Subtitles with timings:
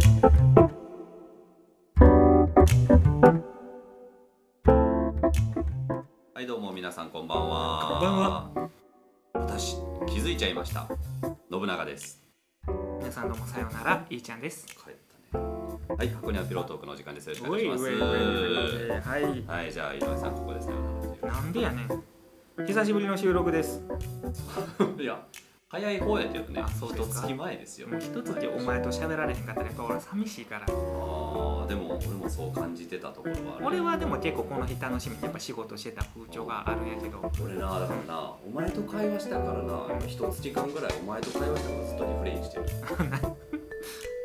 [0.00, 0.06] は
[6.40, 7.86] いどうも皆さんこんばんは。
[7.90, 8.50] こんばんは。
[9.34, 9.76] 私
[10.08, 10.88] 気づいちゃいました。
[11.52, 12.24] 信長です。
[12.98, 14.06] 皆さんどうもさようなら。
[14.08, 14.66] いいちゃんです。
[14.68, 14.76] 帰っ
[15.32, 15.44] たね。
[15.98, 17.28] はい箱庭ピロートークのお時間です。
[17.28, 17.84] よろしくおお願いします。
[19.06, 19.22] はい。
[19.46, 20.76] はいじゃあ井上さんここでさよ
[21.22, 21.88] なんでやねん。
[22.66, 23.82] 久しぶりの収録です。
[24.98, 25.22] いや
[25.72, 27.86] 早い方やけどねあそう一月前ですよ。
[27.86, 30.64] もう一つでお前と喋られへんかったらやっぱ俺寂しいから。
[30.64, 37.30] あーでも俺もそう感じてたところはある俺はでも結構この日楽しみにやっぱ仕事してた風潮があるんやけど。
[37.44, 42.64] 俺なだからなお前と会話したからな一月間ぐらいお前と会話したからずっとリフレインしてる。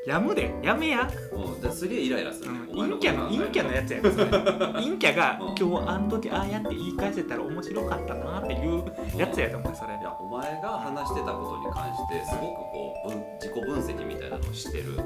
[0.08, 0.54] やむで。
[0.62, 2.54] やめや、うんですげえイライラする。
[2.54, 4.26] ね、お前陰キャの陰キャのやつやんそれ。
[4.84, 5.56] 陰キャがうん。
[5.56, 8.84] 今日あの時ああやって言い返せたら面白かったなっていう
[9.18, 9.98] やつやでお前それ
[10.46, 15.04] 前が話してたことに関してすごくこう分自己分析みたいなのをしてると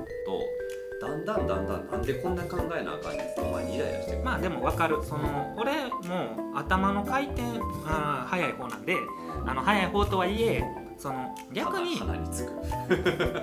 [1.01, 4.23] だんだんだんだんなんでこんな考えなあかんねんってお前にイライラしてくる。
[4.25, 5.01] まあでも分かる。
[5.01, 7.43] その俺も頭の回転
[7.85, 8.97] あ早い方なんで
[9.45, 10.61] あの早い方とはいえ
[10.99, 11.95] その逆に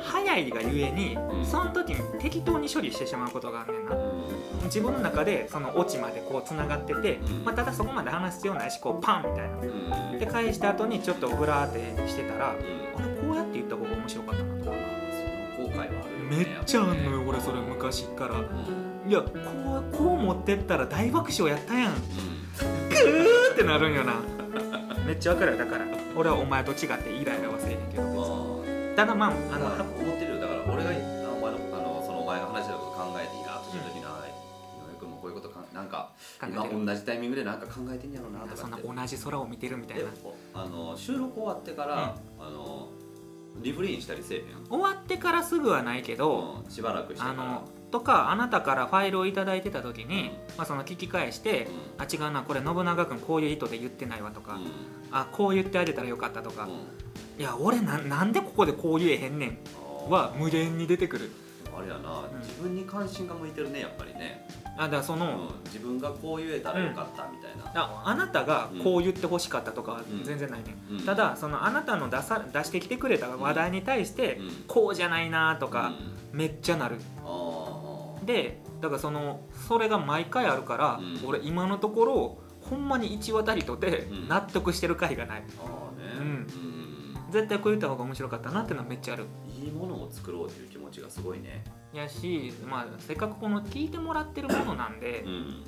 [0.03, 1.47] 早いがゆえにうん。
[1.47, 3.93] その時に適当に処理してしまうことがあんねんな。
[3.97, 3.98] う
[4.65, 7.45] 自分の中でそのオチまでこうつながってて、うん。
[7.45, 9.57] まあ、ただそこまで話す必要ないしこうパンみたいな。
[10.13, 10.19] ん。
[10.19, 13.03] で返した後にちょっとグラーってしてたらうん。
[13.03, 14.55] あれこうやって言った方が面白かったな。
[14.59, 14.77] とか後
[15.70, 19.11] 悔はあるよねめっちゃあんのよ俺それ昔っからうん。
[19.11, 21.93] いやこうこう持ってったら大爆笑やったやん。
[21.95, 24.20] うグーってなるんよな。
[25.07, 25.87] めっちゃわかるよだから。
[26.17, 27.45] 俺はお前と違ってイライラ
[28.97, 29.28] ただまあ。
[29.28, 30.41] ああのの思ってるよ。
[30.41, 30.92] だから俺があ
[31.36, 40.11] お前のあのそのお前が話してたこと考えていいなとしてる時に、あ井上君もこういうことかなんか今同じタイミングでなんか考えてんやろうなとそんな同じ空を見てるみたいでな
[40.55, 42.89] あの収録終わってから、あの
[43.62, 47.30] リフレインしたりせえへん終わってからすぐはないけど、うんしばらくしてから。
[47.33, 54.67] あのとかあなたからファイルを頂いただいてた時に、まあ、その聞き返して、うあ違うなこれ信長君こういう意図で言ってないわとか、ん。
[55.12, 57.05] あこう言ってあげたらよかったとか、うん
[57.39, 59.58] いや俺ななんでここでこう言えへんねん
[60.11, 61.30] は無限に出てくる。
[61.77, 62.41] あれやな、ん。
[62.41, 64.48] 自分に関心が向いてるねやっぱりね、
[64.79, 70.24] あだからその、うん、自分がこう言えたらよかったみたいな、ああなたがこう言ってほしかったとかはうん。
[70.24, 70.97] 全然ないね、うん。
[70.98, 74.51] ん、ただそのあなたの出さ出してきてくれた話題に対して、うん。
[74.67, 75.92] こうじゃないなとか、
[76.33, 76.39] うん。
[76.39, 76.97] めっちゃなる。
[77.23, 81.29] あでだからそのそれが毎回あるから、うん。
[81.29, 84.29] 俺今のところほんまに一話たりとてうん。
[84.29, 86.13] 納得してる回がない、ーあーね。
[86.18, 86.27] うん。
[86.29, 86.29] う
[86.73, 86.95] ん
[87.31, 89.27] 絶対こう言った方が面白かったなっていうのはめっちゃある。
[89.48, 91.64] いいものを作ろうという気持ちがすごいね。
[91.92, 95.65] やし、まあ、せっかくこの聞いてもらってるものなんで、うん。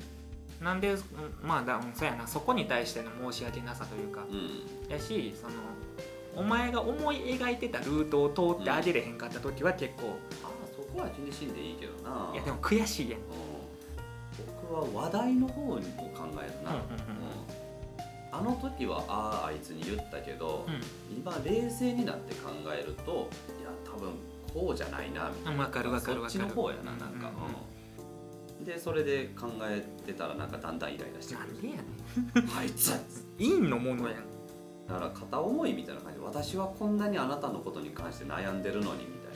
[0.63, 1.01] なんでうん
[1.41, 4.23] まあだうんそうやなそこに対しての申し訳なさというか。
[4.29, 4.91] うん。
[4.91, 5.53] やしその
[6.35, 12.31] お前が思い描いてたルートを通ってあげれへんかった時は結構、ああそこは気にしんでいいけどな。
[12.33, 13.25] いやでも悔しいやん、うん。
[14.71, 17.38] 僕は話題の方を考えるな、うんうんうん
[18.31, 21.17] あの時はあああいつに言ったけど、うん。
[21.17, 23.29] 今冷静になって考えると
[23.59, 24.11] いや多分
[24.53, 25.63] こうじゃないなみたいな。
[25.63, 26.39] わかるわかるわかる。
[26.39, 27.29] そっちの方やななんか、うんうん。
[28.59, 28.65] うん。
[28.65, 31.53] でそれで考えてたらなんかだんだんイライラしてくる。
[31.53, 31.83] なんでやね
[32.57, 32.89] あいつ。
[32.91, 32.99] ん
[33.37, 34.23] 陰のものやん。
[34.87, 36.19] だから片思いみたいな感じ。
[36.19, 39.29] で私はこんなにあなたのことに関して悩んでるのにみたい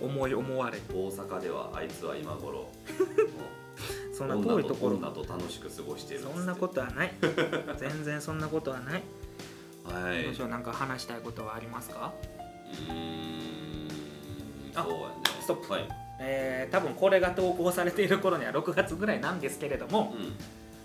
[0.00, 2.68] 思い思われな大阪ではあいつは今頃 も
[4.12, 4.96] そんなう遠いところ。
[4.96, 6.20] 女と楽しく過ごしてる。
[6.20, 7.12] そんなことはない。
[7.78, 9.02] 全然そんなことはない、
[9.84, 10.24] はい。
[10.24, 12.12] どうしようなんか話したいことはありますか？
[12.88, 13.88] うーん。
[14.74, 15.14] あそうやね。
[15.40, 15.72] ストップ。
[15.72, 15.88] はい。
[16.22, 20.14] えー、多分これが投稿されている頃には6月ぐらいなんですけれども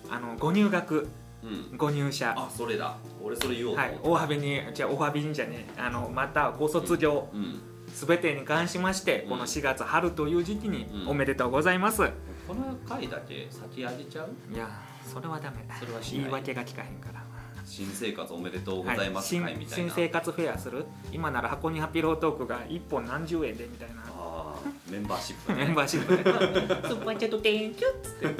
[0.09, 1.09] あのご入学
[1.43, 1.49] うん。
[1.49, 2.33] うんご入社。
[2.37, 2.95] あそれだ。
[3.21, 3.89] 俺それ言おうとはい。
[3.89, 7.61] 思っ、お詫びにじゃあお詫びにじゃねあのまたご卒業たうん。
[7.93, 11.09] すべてに関しまして、うんこの4月春という時期にうん。
[11.09, 12.09] おめでとうございます、
[12.47, 14.53] この回だけ先上げちゃう？
[14.53, 14.69] いや
[15.03, 15.57] それはダメ。
[15.79, 16.21] それはしない。
[16.21, 17.23] 言い訳が聞かへんから。
[17.65, 20.85] 新生活おめでとうございます新会みたいな、新生活フェアする？
[21.11, 24.03] 今なら箱庭ピロートークが1本何十円でみたいな。
[24.07, 25.65] あーメンバーシップね。
[25.65, 28.25] メンバーシップでスーパーチャット Thank you っつって。
[28.27, 28.35] はい。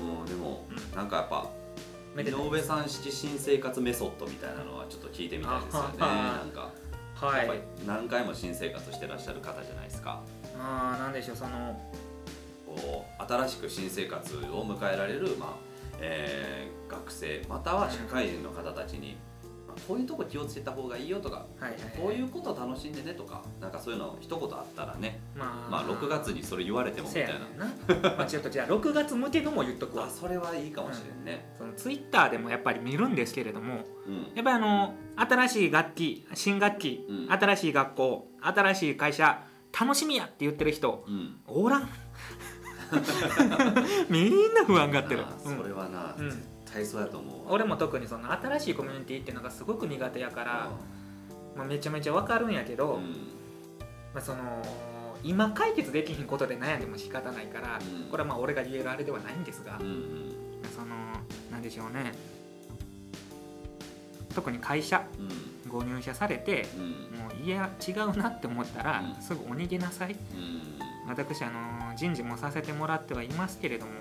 [0.00, 0.96] うんでもうん。
[0.96, 1.48] なんかやっぱ
[2.20, 5.88] 井上さん式新生活メソッドみたいなのはちょっと聞いてみたいですよね。
[6.00, 6.72] あなんか
[7.14, 7.38] はい。
[7.38, 10.20] やっぱり何回も新生活してらっしゃる方じゃないですか。
[10.58, 11.80] ああなんでしょうその
[12.74, 19.16] こう新しく新生活を迎えられる、まあえー学生または社会人の方たちに、
[19.66, 21.80] まあこういうとこ気をつけた方がいいよとかはいはいはい。
[22.00, 25.70] こういうことを楽しんでねとかなんかそういうの一言あったらねまあ。
[25.70, 28.10] まあ6月にそれ言われてもみたいな。
[28.16, 30.08] まあちょっとじゃあ6月向けのも言っとくわ。
[30.10, 31.52] それはいいかもしれんね。
[31.58, 34.22] そのツイッターでもやっぱり見るんですけれどもうん。
[34.34, 37.32] やっぱりあの新しい学期新学期、うん。
[37.32, 39.42] 新しい学校新しい会社
[39.78, 41.40] 楽しみやって言ってる人うん。
[41.46, 41.88] おらん
[44.08, 45.24] みんな不安がってる。
[45.42, 46.30] それはな、うん。
[46.30, 46.42] 絶
[46.72, 47.46] 対そうやと思う。
[47.46, 50.70] わ俺も特にその新しいコミュニティっていうのがすごく苦手やから、
[51.56, 53.02] まあ、めちゃめちゃ分かるんやけど、うん。
[54.12, 54.62] まあ、その
[55.22, 58.10] 今解決できひんことで悩んでも仕方ないから、うん。
[58.10, 60.34] これはまあ俺が言えるあれではないんですが、うんうん。
[60.74, 60.86] その
[61.50, 62.12] なんでしょうね。
[64.34, 65.70] 特に会社うん。
[65.70, 67.18] ご入社されてうん。
[67.18, 69.22] もういや違うなって思ったら、うん。
[69.22, 70.12] すぐお逃げなさい。
[70.12, 73.92] うん私あの人事もさせてもらってはいますけれども、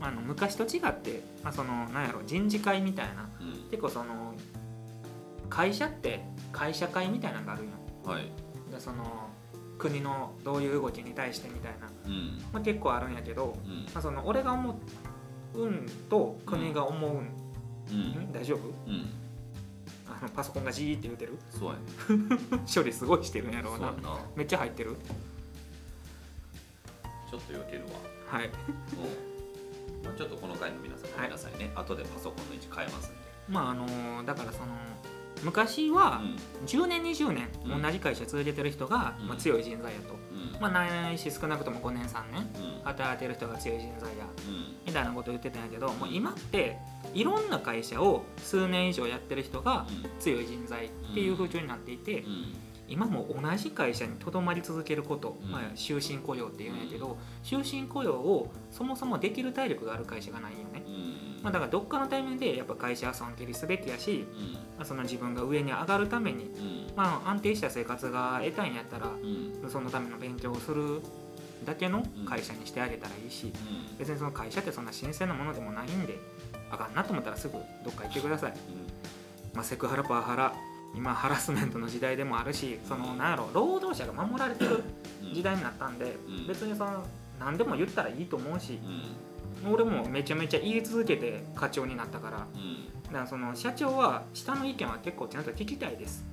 [0.00, 3.70] まあ、あの昔と違って、まあ、そのなんやろ人事会みたいなうん。
[3.70, 4.34] 結構その
[5.48, 7.72] 会社って会社会みたいなのがあるんよ。
[8.04, 8.30] はい。
[8.70, 9.28] でその
[9.78, 12.38] 国のどういう動きに対してみたいな、うん。
[12.52, 13.84] まあ、結構あるんやけど、うん。
[13.84, 14.78] まあ、その俺が思
[15.54, 17.30] うんと国が思うん、
[17.90, 18.28] うん。
[18.28, 18.32] ん？
[18.32, 18.68] 大丈夫？
[18.86, 19.10] うん。
[20.06, 21.38] あのパソコンがジーって言うてる？
[21.48, 22.38] そうやね。
[22.72, 23.94] 処理すごいしてるんやろうな。
[24.36, 24.96] めっちゃ入ってる？
[27.30, 27.90] ちょっと避けるわ。
[28.26, 28.46] はい。
[28.46, 28.52] うん。
[30.04, 33.18] まあちょっとこの回の皆さんごめんなさいね、後でパソコンの位置変えますんで。
[33.48, 34.66] まああのだからその
[35.42, 36.66] 昔はうん。
[36.66, 37.82] 10年20年うん。
[37.82, 39.28] 同じ会社続けてる人が、うん。
[39.28, 40.60] まあ、強い人材やと、うん。
[40.60, 42.82] まあないし少なくとも5年3年うん。
[42.84, 44.76] 働いてる人が強い人材やうん。
[44.86, 46.78] みたいなことを言ってたんやけど、もう今って
[47.14, 49.86] いろんな会社を数年以上やってる人が
[50.18, 52.54] 強い人材っていう風潮になっていて、うん
[52.88, 55.50] 今も同じ会社にとどまり続けること、うん。
[55.50, 61.42] まあ、終身雇用っていうんやけど終身雇用をそもそもできる体力がある会社がないよね、うん。
[61.42, 64.52] まあ、だからどっかのタイミングでやっぱ会社は尊敬すべきやし、うん。
[64.52, 66.86] まあ、その自分が上に上がるために、うん。
[66.96, 69.70] まあ、安定した生活が得たいんやったらうん。
[69.70, 71.00] そのための勉強をする
[71.66, 73.52] だけの会社にしてあげたらいいし
[73.98, 74.84] 別にその会社ってそん。
[74.84, 76.16] な新鮮なものでもないんで
[76.70, 77.54] あかんなと思ったらすぐ
[77.84, 78.54] どっか行ってください、
[79.54, 80.54] まあ、セクハラパワハラ
[80.94, 84.82] 今ハラスメントの時代でもあるしそのなんやろ労働者が守られてる
[85.22, 85.34] うん。
[85.34, 86.46] 時代になったんでうん。
[86.46, 87.04] 別にその
[87.38, 88.78] 何でも言ったらいいと思うし
[89.64, 89.72] うん。
[89.72, 92.46] 俺もめちゃめちゃ言い続けて課長になったから。
[92.54, 93.02] うん。
[93.04, 96.24] だからその社長は下の意見は結構ちゃんと聞きたいです。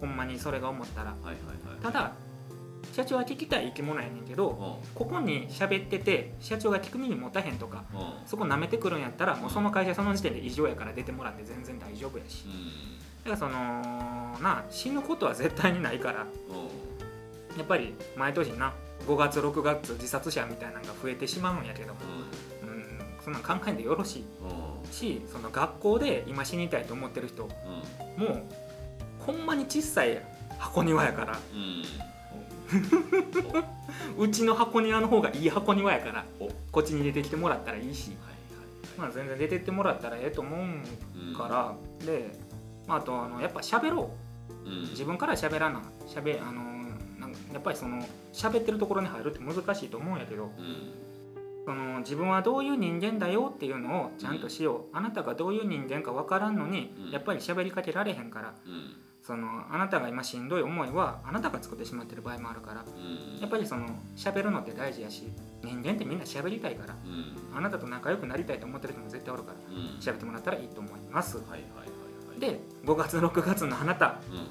[0.00, 0.08] うん。
[0.08, 1.10] ほんまにそれが思ったら。
[1.10, 1.82] はいはいはい。
[1.82, 2.12] ただ
[2.92, 7.82] 社長は聞きたい生き物やねんけどうここに喋ってて社長が聞く耳持たへんとか
[8.26, 12.44] そこ舐めてくるんやったらもうその会社その時点で異常やから出てもらって全然大丈夫やし
[13.24, 16.22] だからそのな死ぬことは絶対にないから。
[16.22, 17.58] うん。
[17.58, 18.74] やっぱり毎年な
[19.06, 22.00] 5月6月自殺者みたいなのが増えてしまうんやけども、
[22.62, 24.24] うん、そんなん考えんでよろしい。
[24.84, 24.92] うん。
[24.92, 27.50] しその学校で今死にたいと思ってる人も
[28.18, 28.24] うん。
[28.24, 28.42] う
[29.20, 30.20] ほんまに小さい
[30.58, 31.38] 箱庭やから。
[31.52, 31.84] うん。
[34.18, 36.24] うちの箱庭の方がいい箱庭やから。
[36.70, 38.34] こっちに出てきてもらったらいいし、はい
[38.98, 40.56] まあ、全然出てってもらったらええと思
[41.32, 42.30] うから、で、
[42.86, 44.10] まあ、あとあのやっぱ喋ろ
[44.66, 44.68] う。
[44.68, 44.80] うん。
[44.90, 45.82] 自分から喋らな。
[46.06, 46.62] 喋あの
[47.18, 48.02] なんかやっぱりその
[48.32, 50.44] 喋ってるところに入るって難しいと思うんやけど。
[50.44, 51.04] うん。
[51.64, 57.10] その自分はどういう人間だよっていうのをちゃんとしよう、あなたがどういう人間か分からんのに、うん。
[57.10, 58.54] やっぱり喋りかけられへんから。
[58.66, 58.96] うん。
[59.22, 62.84] そのあなたが今しんどい思いはあなたが作ってしまってる場合もあるから。
[62.84, 63.40] うん。
[63.40, 63.86] やっぱりその
[64.16, 65.32] 喋るのって大事やし
[65.62, 66.94] 人間ってみんな喋りたいから。
[67.02, 67.56] うん。
[67.56, 69.74] あなたと仲良くなりたいと思ってる人も絶対おるから。
[69.74, 69.98] うん。
[69.98, 71.38] 喋ってもらったらいいと思います。
[71.38, 71.83] はいはい
[72.38, 74.48] で5月6月のあなたうん。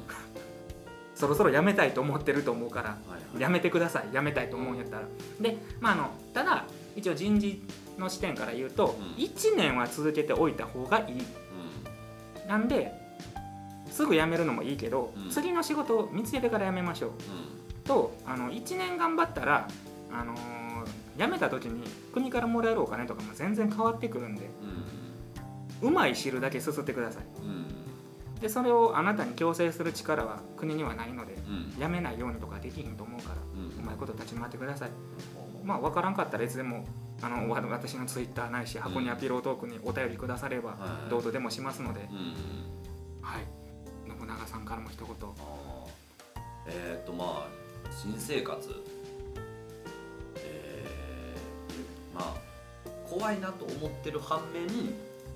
[1.16, 3.42] そろそろ辞めたいと思ってると思うからはいはい。
[3.42, 4.14] やめてください。
[4.14, 5.04] やめたいと思うんやったら。
[5.42, 7.62] でまああのただ一応人事
[7.98, 9.24] の視点から言うと、うん。
[9.24, 11.24] 1年は続けておいた方がいい。
[12.48, 12.92] なんで
[13.90, 15.30] すぐ辞めるのもいいけど、うん。
[15.30, 17.10] 次の仕事を見つけてから辞めましょう。
[17.12, 17.18] うん。
[17.84, 19.68] とあの1年頑張ったら、
[20.12, 20.64] あのー
[21.16, 24.50] 辞めた時に国からもらえるお金とかも全然変わってくるんで
[25.82, 25.90] うん。
[25.90, 27.24] うまい汁だけすすってください。
[27.44, 27.63] うん
[28.44, 31.82] でそれをあなたに強制する力は国にはないのでうん。
[31.82, 33.84] 辞めないようにとかできひんと思うからうん。
[33.84, 34.90] うまいこと立ち回ってください。
[35.64, 36.86] まあ分からんかったらいつでも
[37.22, 41.10] あのわ私のツイッターないし箱庭ピロートークにお便りくださればはい。
[41.10, 42.36] どうとでもしますので、うん
[43.22, 43.44] はい。
[44.20, 45.16] 信長さんからも一言。
[46.68, 47.48] えっ、とまあ
[47.90, 48.70] 新生活。
[50.36, 52.54] えーまあ
[53.10, 54.68] 怖いなと思ってる反面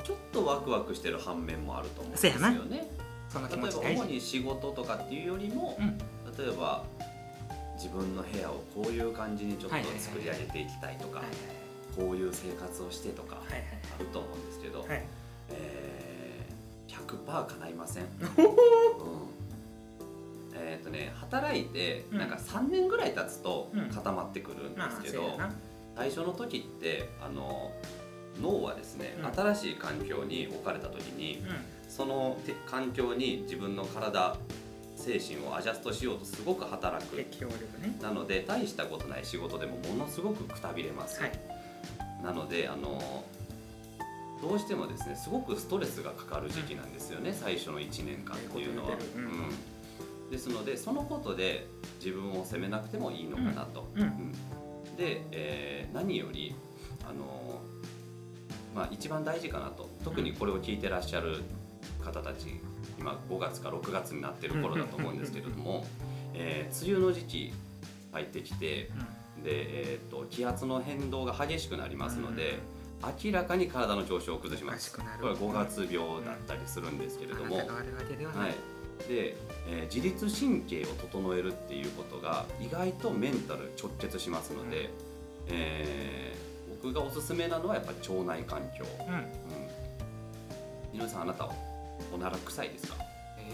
[0.04, 2.88] ちょっとワクワクしてる反面もあると思うんですよね
[3.30, 4.02] その気例えば持ち大事。
[4.04, 5.98] 主に仕事とかっていうよりも、うん。
[6.38, 6.84] 例えば
[7.76, 11.28] 自分の部屋をこういう感じにちょっと作り上げていきたいとか、はい
[11.98, 15.04] こういう生活をしてとかあると思うんですけど、はい。
[15.50, 18.10] えー、100%叶いません、 うん、
[20.54, 22.20] えっ、とね働いてうん。
[22.20, 23.90] なんか3年ぐらい経つとうん。
[23.90, 25.54] 固まってくるんでまあすけど、そうやな。
[25.96, 27.72] 最初の時ってあの
[28.40, 29.34] 脳はですね、うん。
[29.34, 31.44] 新しい環境に置かれた時に
[31.98, 34.38] そのて環境に自分の体
[34.96, 37.16] 生精神をアジャストしようとすごく働く。
[37.80, 37.98] ね。
[38.02, 41.32] なので大したことない仕事でもものすごくくたびれます、はい。
[42.24, 43.24] なのであの
[44.42, 48.92] どうしてもですねすごくストレスがかかる時期なんですよね、最初の1年間っていうのは。
[49.16, 49.24] うん。
[49.24, 49.28] う
[50.28, 50.30] ん。
[50.30, 51.68] ですのでそのことで
[52.04, 53.90] 自分を責めなくてもいいのかなと。
[53.96, 54.02] うん。
[54.04, 54.32] うん。
[54.98, 56.54] で、えー何より
[57.10, 57.62] あの、
[58.76, 59.90] まあ、一番大事かなと。
[60.04, 61.42] 特にこれを聞いてらっしゃる
[62.08, 62.60] 方たち
[63.00, 65.86] 今5月か6月になってる頃だと思うんですけれども、
[66.34, 67.54] えー梅雨の時期
[68.12, 68.90] 入ってきて
[69.44, 72.60] で、えー、と気圧の変動が激しくなりますので、
[73.24, 74.92] 明らかに体の調子を崩します。
[74.96, 77.66] これは5月病だったりするんですけれども、はい。
[79.06, 79.36] い、で、
[79.68, 84.90] えー自律神経を整えるっていうことが意外とメンタル直結しますので、
[85.48, 86.48] えー
[86.84, 89.14] 僕がおすすめなのはやっぱり腸内環境、うん。
[89.14, 89.18] う
[90.96, 91.67] ん、井上さんあなたは？
[92.14, 92.96] おなら臭いですか、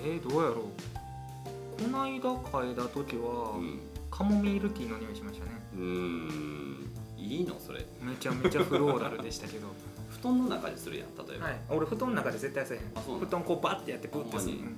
[0.05, 1.81] えー、どうやろう。
[1.81, 3.79] この間嗅いだ時は、うん。
[4.11, 5.51] カモミールティーの匂いしましたね。
[5.75, 6.93] うーん。
[7.17, 7.59] いいの？
[7.59, 7.85] それ。
[8.01, 9.67] めちゃめちゃフローラルでしたけど。
[10.21, 11.61] 布団の中でするやん例えば、はい。
[11.69, 12.83] 俺布団の中で絶対せえへん。
[12.95, 14.57] あそうなの布団こうバッてやってプッてする。
[14.57, 14.77] ほん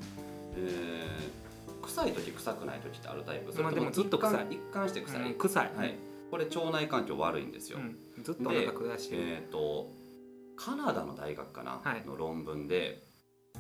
[0.58, 1.46] えー
[1.86, 3.62] 臭い時臭くない時ってあるタイプ？
[3.62, 4.48] まあでもずっと臭い。
[4.50, 5.96] 一貫して臭い、うん臭い、はい、
[6.32, 7.82] これ腸内環境悪いんですよ、う
[8.20, 9.92] ん、ずっとお腹下してる、えっ、と
[10.56, 12.04] カナダの大学かな、はい。
[12.08, 13.04] の論文で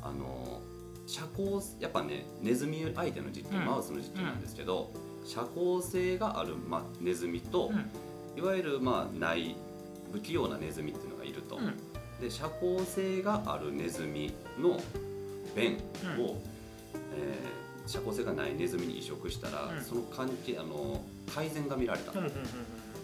[0.01, 0.61] あの
[1.07, 3.65] 社交やっぱねネズミ相手の実験、うん。
[3.65, 4.91] マウスの実験なんですけど、
[5.25, 8.39] 社交性がある、ま、ネズミと、うん。
[8.39, 9.55] いわゆるまあない
[10.11, 11.73] 不器用なネズミっていうのがいると、うん。
[12.21, 14.79] で社交性があるネズミの
[15.55, 15.77] 便
[16.19, 16.39] を、うん。
[17.17, 19.81] えー社交性がないネズミに移植したら、うん。
[19.83, 22.31] その関係あの改善が見られた、うんうんうん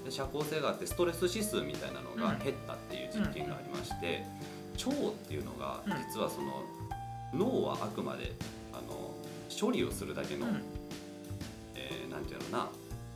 [0.03, 2.39] で社交性があってストレス指数みたいなのがうん。
[2.43, 4.25] 減ったっていう実験がありまして、
[4.83, 5.93] 腸っていうのがうん。
[6.11, 6.63] 実はその
[7.33, 8.33] 脳はあくまで
[8.73, 9.15] あの
[9.49, 10.61] 処理をするだけの、うん。
[11.75, 12.69] えーなんていうのかな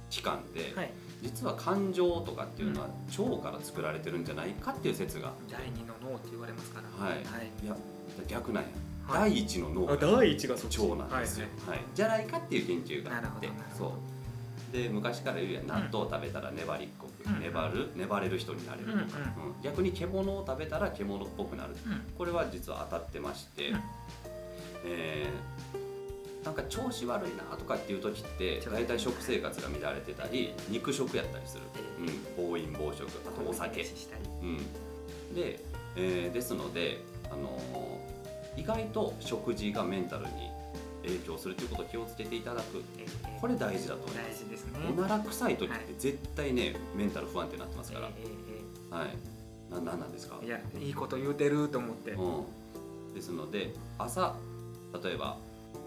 [0.10, 0.92] 器官で、はい。
[1.22, 5.34] 実は感情とかっていうのは腸から作られてるんじゃないかっていう説が。
[5.50, 7.06] 第二の脳って言われますから。
[7.06, 7.16] はい。
[7.16, 7.24] はい。
[7.64, 7.76] いや
[8.28, 8.70] 逆なんや、
[9.08, 9.32] はい。
[9.32, 13.50] 第一の脳あが第一が腸なんですよ、はいじゃないかっていう研究があって。
[13.76, 13.92] そどう
[14.76, 17.40] で昔から言うやん納豆を食べたら粘りっこく、うん。
[17.40, 19.62] 粘る粘れる人になれるとか、うんうん。
[19.64, 21.76] 逆に獣を食べたら獣っぽくなる。
[21.86, 22.02] うん。
[22.18, 23.80] これは実は当たってまして、うん。
[24.86, 25.86] えー
[26.46, 31.64] なんか調子悪いなとかっていう時って大体食生活が乱れてたり肉食やったりする、
[31.98, 34.58] えうん、暴飲暴食あとお酒、うん、
[35.34, 35.60] で、
[35.96, 37.00] えーですので、
[37.32, 38.16] あのー
[38.58, 40.50] 意外と食事がメンタルに
[41.06, 42.84] 影響するということを気をつけていただく。
[42.98, 44.80] ええこれ大事だと思いま大事ですね。
[44.88, 45.80] すおなら臭い時っはい。
[45.82, 48.06] て絶対ねメンタル不安定になってますから、
[48.98, 49.10] はい。
[49.72, 50.40] ななんなんですか？
[50.42, 52.12] えいやいいこと言うてると思って。
[52.12, 54.36] うん、ですので朝
[55.04, 55.38] 例えば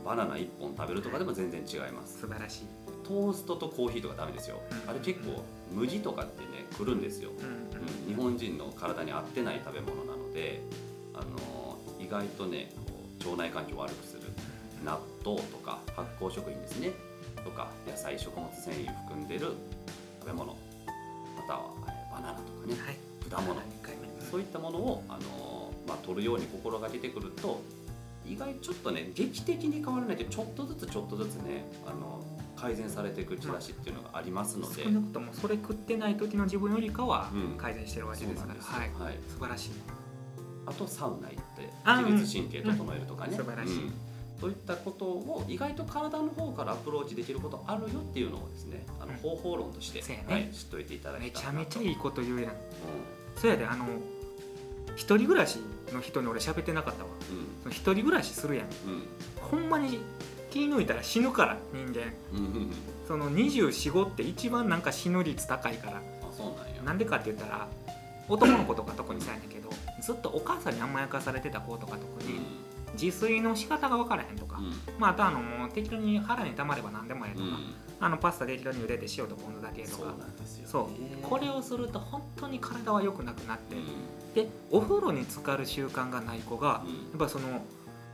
[0.05, 2.21] バナナ1本食べるとかでも全然違います。
[2.21, 2.67] 素晴らしい。
[3.05, 4.61] トーストとコーヒーとかダメですよ。
[4.71, 4.91] うん。
[4.91, 7.69] あれ結構麦とかってねくるんですよ、うん
[8.09, 10.63] 日本人の体に合ってない食べ物なので、
[11.15, 12.71] あのー意外とね
[13.25, 14.18] 腸内環境を悪くする
[14.85, 16.93] 納豆とか発酵食品ですね。
[17.45, 19.53] とか野菜食物繊維含んでる
[20.21, 20.57] 食べ物。
[21.37, 22.75] またはえーバナナとかね。
[22.75, 22.97] はい。
[23.31, 23.61] 果物。
[23.61, 24.09] 2回目。
[24.31, 27.63] そういったものを、あのーまあ、取るように心がけてくると
[28.27, 32.23] 意外ちょっとね劇的に変わらないけどちょっとずつちょっとずつね、あの
[32.57, 37.57] 改善されていく兆しっていうのがありますので、少なくともそれ食ってない時の自分よりかはうん。
[37.57, 39.05] 改善してるわけですから、そうなんはい。
[39.05, 39.71] はい、素晴らしい。
[40.67, 43.39] あとサウナ行ってあ自律神経整えるとかね、うん。
[43.39, 43.77] 素晴らしい。
[43.77, 43.93] うん
[44.41, 49.17] そういったことを意外と体の方からアプローチできることあるよっていうのをですねあのうん。
[49.19, 50.33] 方法論として、そうやね。
[50.33, 51.67] はい、知っておいていただめちゃきたいなと。
[51.67, 52.53] めちゃいいこと言うやん。
[52.53, 52.55] う
[53.37, 53.87] そやであの
[54.97, 55.59] 一人暮らし
[55.93, 57.11] の人に俺喋ってなかったわ。
[57.11, 57.13] ん。
[57.63, 58.67] その一人暮らしするやん。
[58.67, 58.71] うん。
[59.41, 60.01] ほんまに
[60.51, 62.13] 気抜いたら死ぬから人間。
[62.33, 62.39] うん。
[62.39, 62.71] うんうん
[63.09, 65.97] その245って一番なんか死ぬ率高いから。
[65.97, 66.83] あそうなんや。
[66.83, 67.67] なんでかって言ったら
[68.29, 69.71] 男の子とか特にそうやねんけど
[70.03, 72.41] ずっとお母さんに甘やかされてた子とか特に
[72.95, 74.67] 自炊の仕方が分からへんとか、うん。
[74.67, 77.75] うんまあ、あとあのもう適当に腹にたまれば何でもええとか、うん。
[78.01, 80.15] あのパスタ適当に茹でて塩とポン酢だけとそうか
[80.65, 80.89] そう。
[81.23, 84.35] これをすると本当に体は良くなくなって、うん。
[84.35, 86.93] でお風呂に浸かる習慣がない子が、うん。
[86.93, 87.63] やっぱその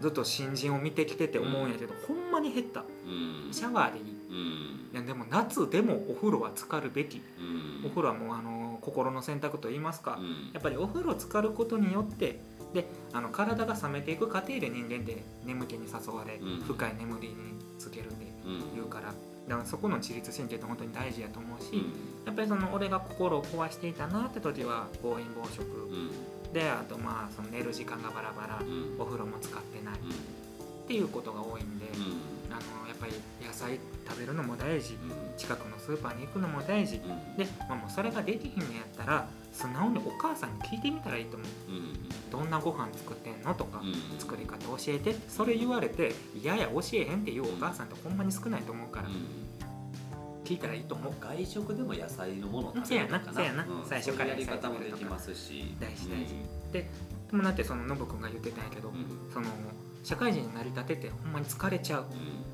[0.00, 2.81] ずっと新人を見てきてて思うんやけど、ほんまに減った。
[2.81, 3.52] うん。
[3.52, 4.04] シャワーでいい。
[4.28, 4.90] うん。
[4.93, 7.23] いやでも夏でもお風呂は浸かるべき。
[7.38, 7.87] うん。
[7.87, 10.50] お風呂はもうあの心の選択と言いますか、うん。
[10.52, 12.40] やっぱりお風呂浸かることによって
[12.75, 16.61] であの体が冷めていく過程で人間って眠気に誘われ、うん。
[16.62, 17.35] 深い眠りに
[17.78, 18.75] つけるってうん。
[18.75, 19.14] 言うから
[19.49, 21.81] だからそこの自律神経って本当に大事やと思うし、うん。
[22.26, 25.62] やっぱりその俺が心を壊していたなって時は暴飲暴食。
[25.62, 26.52] うん。
[26.52, 29.00] であとまあその寝る時間がバラバラうん。
[29.00, 30.87] お風呂も使ってないっうん。
[30.88, 31.87] ていうことが多いんで、
[33.05, 34.95] ぱり野菜食べるのも大事。
[34.95, 35.37] うん。
[35.37, 36.97] 近くのスーパーに行くのも大事。
[36.97, 37.37] うん。
[37.37, 41.49] で、まあ、もうそれができひんのやったら素直にお母さんに聞いてみたらいいと思う。
[41.71, 41.95] うん
[42.31, 45.15] どんなご飯作ってんのとか、うん作り方教えて。
[45.29, 49.09] それ言われていやいや教えへんっていうお母さんってほんまに少ないと思うから。
[49.09, 49.15] うん
[50.45, 51.13] 聞いたらいいと思う。
[51.19, 53.33] 外食でも野菜のものを食べるのかな。
[53.33, 55.75] そうやなそうやなうん最初からやり方もできますし。
[55.81, 56.35] 大事大事。
[56.71, 56.91] で
[57.33, 58.93] もだってそのノブ君が言ってたんやけど、
[59.33, 59.47] その
[60.03, 62.03] 社会人になりたてってほんまに疲れちゃう。
[62.03, 62.54] うん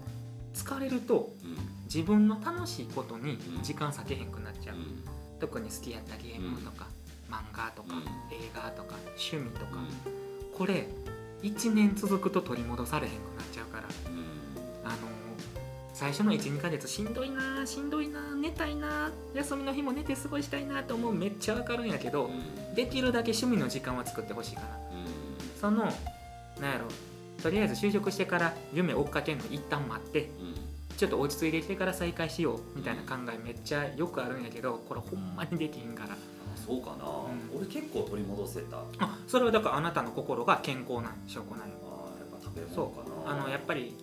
[0.54, 1.56] 疲れるとうん。
[1.92, 3.62] 自分の楽しいことにうん。
[3.62, 5.04] 時間割けへんくなっちゃう、うん。
[5.40, 6.86] 特に好きやったゲームとか、
[7.30, 8.02] 漫画とか、うん。
[8.02, 8.06] 映
[8.54, 10.86] 画とか趣味とか、うこれ
[11.42, 13.82] 1年続くと取り戻されへんくなっちゃうから。
[13.84, 13.90] ん。
[14.84, 14.96] あの
[15.92, 22.74] 最初の12ヶ月しんどいなしんどいな寝たいな休みの日も寝て過ごしたいなと思うめっちゃわかるんやけど、うん。
[22.74, 24.66] できるだけ趣味の時間は作ってほしいかな。
[24.68, 25.60] うん。
[25.60, 25.84] その
[26.60, 26.86] なんやろ
[27.40, 30.54] とりあえず就職してから夢追っかけんの一旦待ってうん。
[30.96, 36.10] ちょっと落ち着いてきてから再開しようみたいな考えめっちゃよくあるんやけどこれほんまにできんから。
[36.12, 36.16] あ
[36.54, 37.50] そうかな、ん。
[37.56, 38.76] 俺結構取り戻せた。
[38.76, 43.24] ああそれはだからあなたの心が健康な証拠なのーやっぱ食べ物そかう。
[43.26, 43.96] なあのやっぱり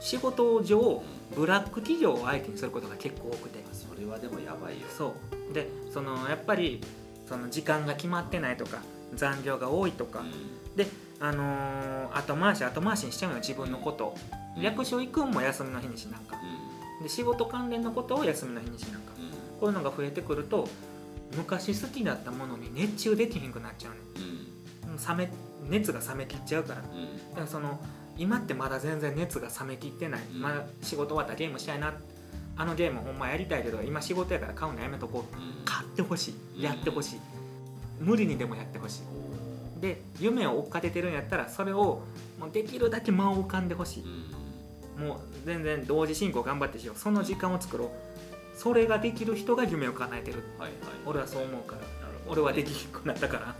[0.00, 1.02] 仕事上
[1.36, 3.64] ブラック企業を相手にすることが結構多くて。
[3.72, 4.86] それはでもやばいよ。
[4.96, 5.14] そ
[5.50, 5.54] う。
[5.54, 6.80] でそのやっぱり
[7.28, 8.78] その時間が決まってないとか
[9.14, 10.24] 残業が多いとか、
[10.74, 10.86] で
[11.20, 14.16] あのー後回し後回しにしちゃうのよ自分のことを。
[14.56, 14.62] うん。
[14.62, 16.36] 役所行くんも休みの日にしなんか
[16.98, 17.02] うん。
[17.02, 19.30] で仕事関連のことを休みの日にしなんかうん。
[19.60, 20.68] こういうのが増えてくると
[21.36, 23.98] 昔好きだったものに熱中できひんくなっちゃうね
[25.08, 25.30] 冷め
[25.68, 26.80] 熱が冷めきっちゃうから。
[26.82, 27.34] だうん。
[27.34, 27.80] からその
[28.18, 30.40] 今ってまだ全然熱が冷めきってない、うん。
[30.40, 31.94] まだ仕事終わったらゲームしたいな。
[32.58, 35.36] あのゲームほんまやりたいけど今仕事やから買うのやめとこう。
[35.36, 35.64] うん。
[35.64, 36.60] 買ってほしうん。
[36.60, 37.20] いやってほしい。
[38.00, 39.02] 無理にでもやってほしい。
[39.25, 39.25] お
[39.80, 42.02] で夢を追っかけてるんやったらそれを
[42.40, 44.02] もうできるだけ間を浮かんでほしい。
[44.04, 44.06] ー
[45.00, 45.08] うん。
[45.08, 46.98] もう全然同時進行頑張ってしよう。
[46.98, 47.90] その時間を作ろう。
[48.58, 50.42] それができる人が夢を叶えてる。
[50.58, 50.80] はいはい。
[51.04, 51.80] 俺はそう思うから。
[51.82, 53.40] なるほど俺はできなくなったから。
[53.40, 53.56] だか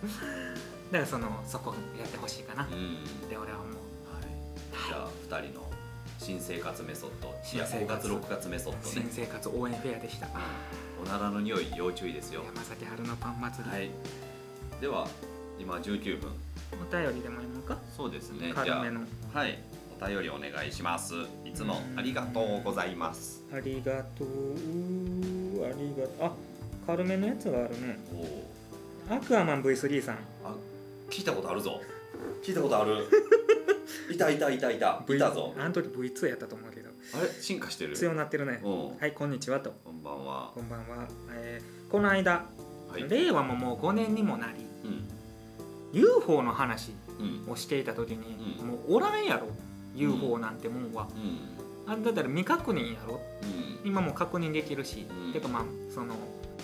[0.92, 2.64] らそのそこやってほしいかな。
[2.64, 3.28] っうん。
[3.28, 3.72] て俺は思う。
[4.14, 4.88] はい。
[4.88, 5.66] じゃあ2人の
[6.18, 7.34] 新生活メソッド。
[7.44, 8.06] 新生活。
[8.08, 10.28] いや5月6月メソッド新ね生活応援フェアでした。
[11.04, 12.42] おならの匂い要注意ですよ。
[12.46, 13.90] 山崎春のパン祭り、はい。
[14.80, 15.06] では
[15.58, 16.30] 今19分。
[16.72, 17.78] お便りでもいいのか？
[17.96, 18.52] そうですね。
[18.64, 19.58] じゃあはい。
[20.00, 21.14] お便りお願いします。
[21.44, 23.42] いつもありがとうございます。
[23.52, 24.28] ありがとう。
[25.64, 26.26] ありがとう。
[26.26, 26.32] あ
[26.86, 27.98] 軽めのやつがあるね。
[28.14, 28.16] お
[29.12, 30.16] おアクアマン V3 さん。
[30.44, 30.54] あ
[31.08, 31.80] 聞いたことあるぞ。
[32.42, 33.06] 聞いたことある。
[34.12, 35.02] いたいたいたいた。
[35.08, 35.54] いたぞ。
[35.58, 36.90] あの時 V2 やったと思うけど。
[37.14, 37.28] あれ？
[37.40, 37.96] 進化してる。
[37.96, 38.60] 強なってるね。
[38.62, 38.96] うん。
[38.98, 39.72] はいこんにちはと。
[39.84, 40.50] こんばんは。
[40.54, 42.44] こんばんは、えーこの間、
[42.90, 43.08] はい。
[43.08, 45.08] 令和ももう5年にもなりうん
[45.92, 46.92] UFO の話
[47.46, 47.52] うん。
[47.52, 48.66] をしていた時に、うん。
[48.68, 49.48] もうおらんやろ
[49.94, 51.08] UFO なんてもんは、
[51.86, 51.92] うん。
[51.92, 53.20] あだったら未確認やろ。
[53.42, 53.46] う
[53.86, 53.88] ん。
[53.88, 55.32] 今も確認できるし、うん。
[55.32, 55.62] てかまあ
[55.94, 56.14] その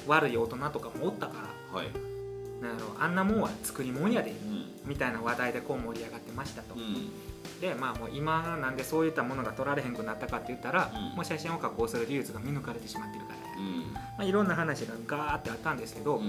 [0.06, 1.34] 悪い大人とかもおったか
[1.72, 1.78] ら。
[1.78, 1.88] はい。
[2.60, 4.66] なんやろあんなもんは作り物やでうん。
[4.86, 7.10] みたいな話題でこう盛り上がってましたと、うん。
[7.60, 11.16] でまあもう今なんでそういったものが撮られへんくなったかって言ったら、うん。
[11.16, 13.41] もう写真を加工する技術が見抜かれてしまってるから
[14.16, 16.20] まあ、いろんな話がガーってあったんですけど、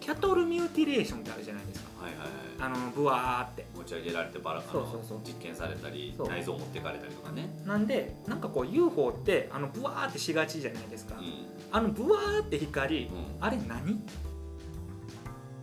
[0.00, 2.28] キャトルミューティレーションってあるじゃないですか、はいはい
[2.62, 3.66] あのブワーって。
[3.76, 4.86] 持ち上げられてバラかの
[5.24, 7.48] 実験されたり内臓持っていかれたりとかね。
[7.66, 11.24] なんでなんかこう UFO ってあのブワーってしがちじゃないですか、うん、
[11.72, 13.94] あのブワーって光、うん、あれ何？
[13.94, 13.96] っ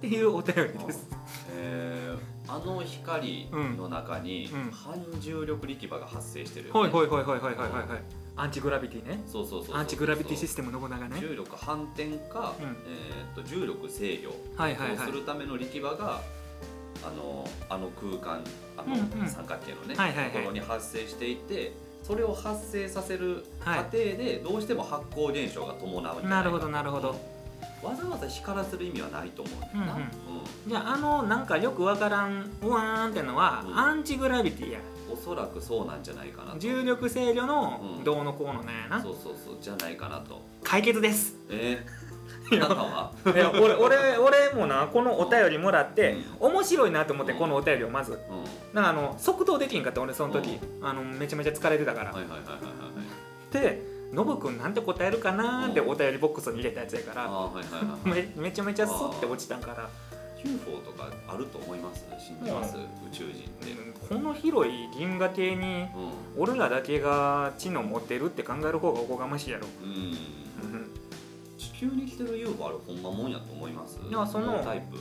[0.02, 1.08] ていうお便りです。
[1.12, 1.16] あ、
[1.54, 2.16] え、
[2.48, 8.02] あの光の中に、うん、反重力力場が発生してる、ね、はいはいはいはいはいはいはい、はい。
[8.40, 9.22] アンチグラビティね。
[9.28, 11.20] そうそうそうアンチグラビティシステム信長ね。
[11.20, 12.68] 重力反転か、うん。
[12.88, 16.22] えー、と重力制御をするための力場が
[17.04, 18.44] あのあの空間
[18.78, 18.96] あの
[19.28, 19.96] 三角形のね、
[20.34, 21.74] ところに発生していて
[22.04, 23.84] それを発生させる過はい。
[23.84, 27.40] 程でどうしても発光現象が伴うなるほどなるほど。
[27.84, 29.56] わざわざ光らせる意味はないと思う
[30.68, 33.78] じゃああのなんかよくわからんうわーんってのは、うん。
[33.78, 34.80] アンチグラビティや。
[34.80, 36.60] おそらくそうなんじゃないかなと。
[36.60, 38.04] 重力制御のうん。
[38.04, 39.58] どうのこうのなんやな、そうそうそう。
[39.62, 40.42] じゃないかなと。
[40.64, 41.36] 解決です。
[41.50, 41.86] え？
[42.52, 43.12] ー、あなたは？
[43.26, 47.40] いや俺俺俺もなこのお便りもらって、面白いなと思ってうん。
[47.40, 48.14] このお便りをまず。
[48.14, 48.20] うん。
[48.74, 53.82] なんかあの即答できんかった俺その時、あのめちゃめちゃ疲れてたから、はいはいはいはいはいで
[54.14, 55.90] ノブくんなんて答えるかなーってうん。
[55.90, 58.28] お便りボックスに入れたやつやから、あーはいはいはいはい。
[58.36, 59.90] めめちゃめちゃスッて落ちたんから。
[60.42, 62.06] UFO とかあると思います？
[62.18, 62.84] 信じます、うん。
[62.84, 63.72] 宇宙人って、
[64.10, 65.84] この広い銀河系に
[66.36, 69.90] う俺らだけが知能持ってるって考える方がおこがましいやろ、んうん、
[70.74, 70.92] うん
[71.58, 74.00] 地球に来てる UFO あれほんまもんやと思います？
[74.10, 74.98] いやそのタイプ、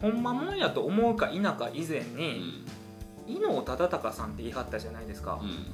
[0.00, 2.66] ほんまもんやと思うか否か以前うに、ん。
[3.26, 5.72] 伊能忠敬さんって言い張ったじゃないですか、うん。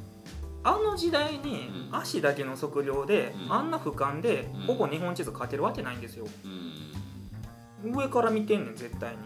[0.63, 1.97] あの時代にうん。
[1.97, 3.53] 足だけの測量で、うん。
[3.53, 4.61] あんな俯瞰でうん。
[4.63, 6.27] ほぼ日本地図描けるわけないんですよ。
[7.85, 7.93] うん。
[7.93, 9.19] 上から見てんねん絶対に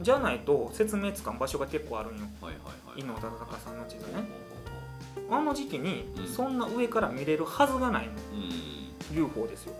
[0.00, 2.24] じゃないと説明つかん場所が結構あるんよ。
[2.40, 3.00] はいはいはい。
[3.00, 4.24] 伊能忠敬さんの地図ね。
[5.28, 6.26] ほあの時期にうん。
[6.26, 8.12] そんな上から見れるはずがないの。
[8.12, 8.16] う
[9.12, 9.74] うん UFO ですよ。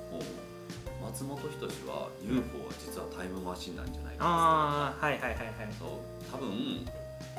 [1.03, 5.49] 松本人志は UFO は実はタイムマシンなんじゃないかああはいはいはいはい。
[5.79, 5.89] そう。
[6.33, 6.87] 多分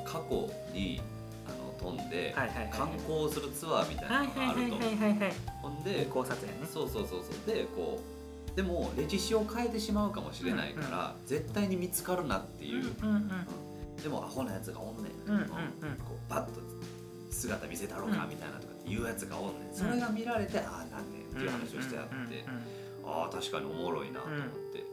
[0.04, 1.02] 過去に
[1.48, 6.68] あの飛んではいはいはい観光するツアーみたいはないのがあるとはいはいはいはいはいほね。
[6.72, 7.54] そうそうそうそう。
[7.54, 8.14] でこう
[8.56, 13.32] でも歴史を変えてしまうかもしれないから、絶対に見つかるなっていう、うんうん
[14.02, 15.48] でもアホなやつがおんねん、うんうんうん。
[15.48, 15.56] こ
[16.13, 16.60] うパッと
[17.32, 18.30] 姿見せたろうかうん。
[18.30, 24.39] みたいなとかっていうやつがおんねん、それが見られてああなんねんっていう話をしてあって、うんうんうんうんああ確かにおもろいなと思っ
[24.74, 24.84] て、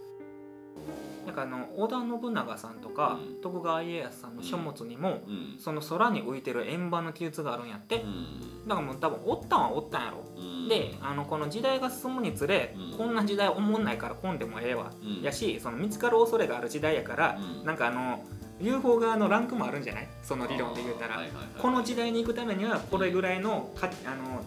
[1.27, 3.41] なんかあの織田信長さんとか、うん。
[3.41, 5.57] 徳川家康さんの書物にも、うん。
[5.59, 8.69] その空に浮いてる円盤の記述があるんやって、うん。
[8.69, 10.69] だからもう多分おったんはおったんやろ、うん。
[10.69, 12.99] であのこの時代が進むにつれ、うん。
[12.99, 15.23] こんな時代おもんないから混んでもええわ、うん。
[15.23, 17.67] やしその見つかる恐れがある時代やから、うん。
[17.67, 18.25] なんかあの
[18.61, 20.09] UFO 側のランクもあるんじゃない？
[20.23, 21.47] その理論で言うたら、あーはいはいはい。
[21.61, 24.45] この時代に行くためにはこれぐらいのかあの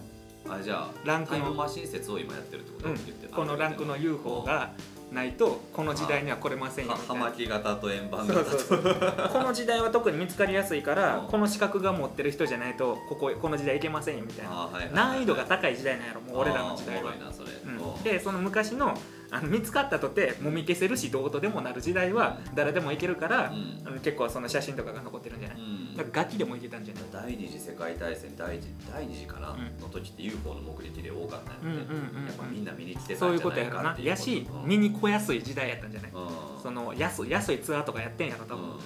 [0.56, 4.70] あじゃあランクのマシン説を今やってるってこと、このランクの UFO が
[5.12, 7.24] ないとこの時代には来れませんよは葉みたいな。
[7.26, 11.28] 巻型と円盤型そうそうこの時代は特に見つかりやすいから、うん。
[11.28, 17.12] この資格が持ってる人じゃないとこここの時代行けませんよみたいな、はいはいはい難易度が高い時代なんやろもう俺らの時代は。
[17.12, 18.98] うん、でその昔の
[19.30, 23.52] あの見つかったとてもみ消せるしどうとでもなる時代はうん誰でも行けるから、
[23.86, 24.00] うん。
[24.00, 27.04] 結構その写真とかが残ってるんじゃない、うんだからガキでも行けたんじゃない？
[27.12, 29.80] 第二次世界大戦第一第二次かな、うん。
[29.80, 32.26] の時って UFO の目撃例多かったんやって、うんうんうんうん。
[32.26, 33.60] やっぱみんな見に来てたそうんいうじゃこと。
[33.60, 34.68] やろなないかっていうやしうん。
[34.68, 36.28] 見に来やすい時代やったんじゃない、うん。
[36.62, 38.78] その安安いツアーとかやってんやろ多分、うん。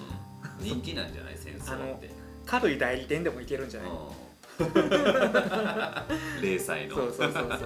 [0.61, 2.11] 人気なんじゃない戦争って。
[2.47, 3.99] 軽い代理店でも行けるんじゃない、うん。
[6.43, 6.97] 零歳の。
[6.97, 7.49] そうそうそうそう、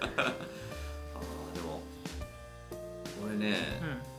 [0.00, 1.80] あーでも
[3.20, 4.11] これね、宇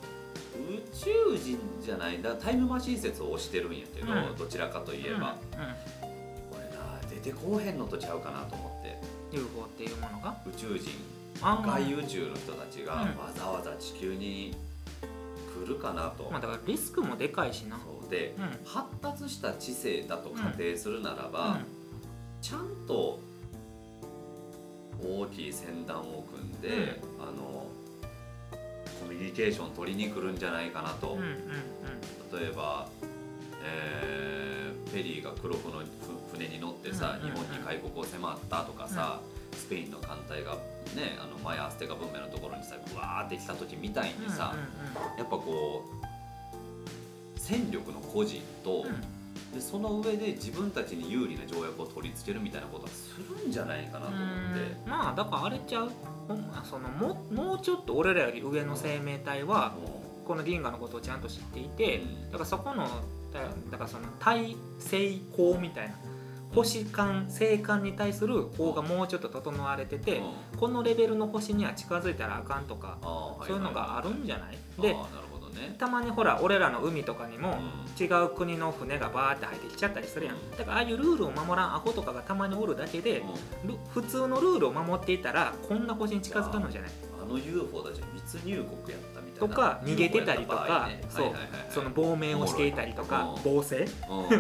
[0.94, 5.38] 宙人じゃないんだタイムマシン説を推してるんやけど、うんどちらかといえうんば、
[6.50, 8.98] これな出てこうへんのとちゃうかなと思って。
[9.32, 10.38] うん、UFO っていうものが？
[10.46, 10.92] 宇宙人
[11.42, 13.18] あー外宇宙の人たちがうん。
[13.18, 14.56] わざわざ地球に
[15.02, 17.78] 来るかなと、まあだからリスクもでかいしな。
[17.78, 18.66] そうでうん。
[18.66, 21.60] 発達した知性だと仮定するならば、
[22.42, 23.20] ちゃんと
[25.02, 27.43] 大きい船団を組んで、あの
[29.14, 32.40] コミュニケーション取りに来るんじゃないかなと、うんうんうん。
[32.40, 32.90] 例えば、
[33.64, 34.54] えー
[34.94, 35.86] フェリーが黒船のふ
[36.38, 37.36] 船に乗ってさ、うんうんうん。
[37.38, 39.22] 日本に開国を迫ったとかさ、
[39.54, 40.54] スペインの艦隊が
[40.96, 44.56] ねあのマヤ・アステカ文明のところにさうわーって来た時みたいにさ、
[45.18, 49.02] やっぱこう戦力の誇示と、うんうん。
[49.52, 54.24] でその上で自分たちに有利な条約を取り付けるみたいなことはするんじゃないかなと思って。
[54.86, 54.90] うん。
[54.92, 55.92] まあだからあれちゃう？
[56.64, 59.74] そのももうちょっと俺らより上の生命体は
[60.26, 62.26] この銀河のことをちゃんと知っていてうん。
[62.28, 62.86] だからそこの
[63.34, 65.96] だだからその対星光みたいな
[66.54, 70.18] 星間星間に対する法がもうちょっと整われてて
[70.54, 70.60] うん。
[70.60, 74.58] このレベルの星には近づいたらあかんとかそういうのがあるんじゃない？
[74.82, 74.96] で
[75.54, 75.76] ね。
[75.78, 77.58] たまにほら俺らの海とかにも
[78.00, 78.04] うん。
[78.04, 80.36] 違う国の船がバーって入ってきちゃったりするやん。
[80.58, 83.24] だからああいうルールを守らんアホとかがたまにおるだけで
[83.64, 86.92] ル普通のルールを守っていたらこんな星に近づかんのじゃない？
[87.22, 89.48] あの UFO たちは密入国やったみたいな。
[89.48, 91.32] とか逃げてたりとか、そう。
[91.70, 93.92] その亡命をしていたりとかうん亡政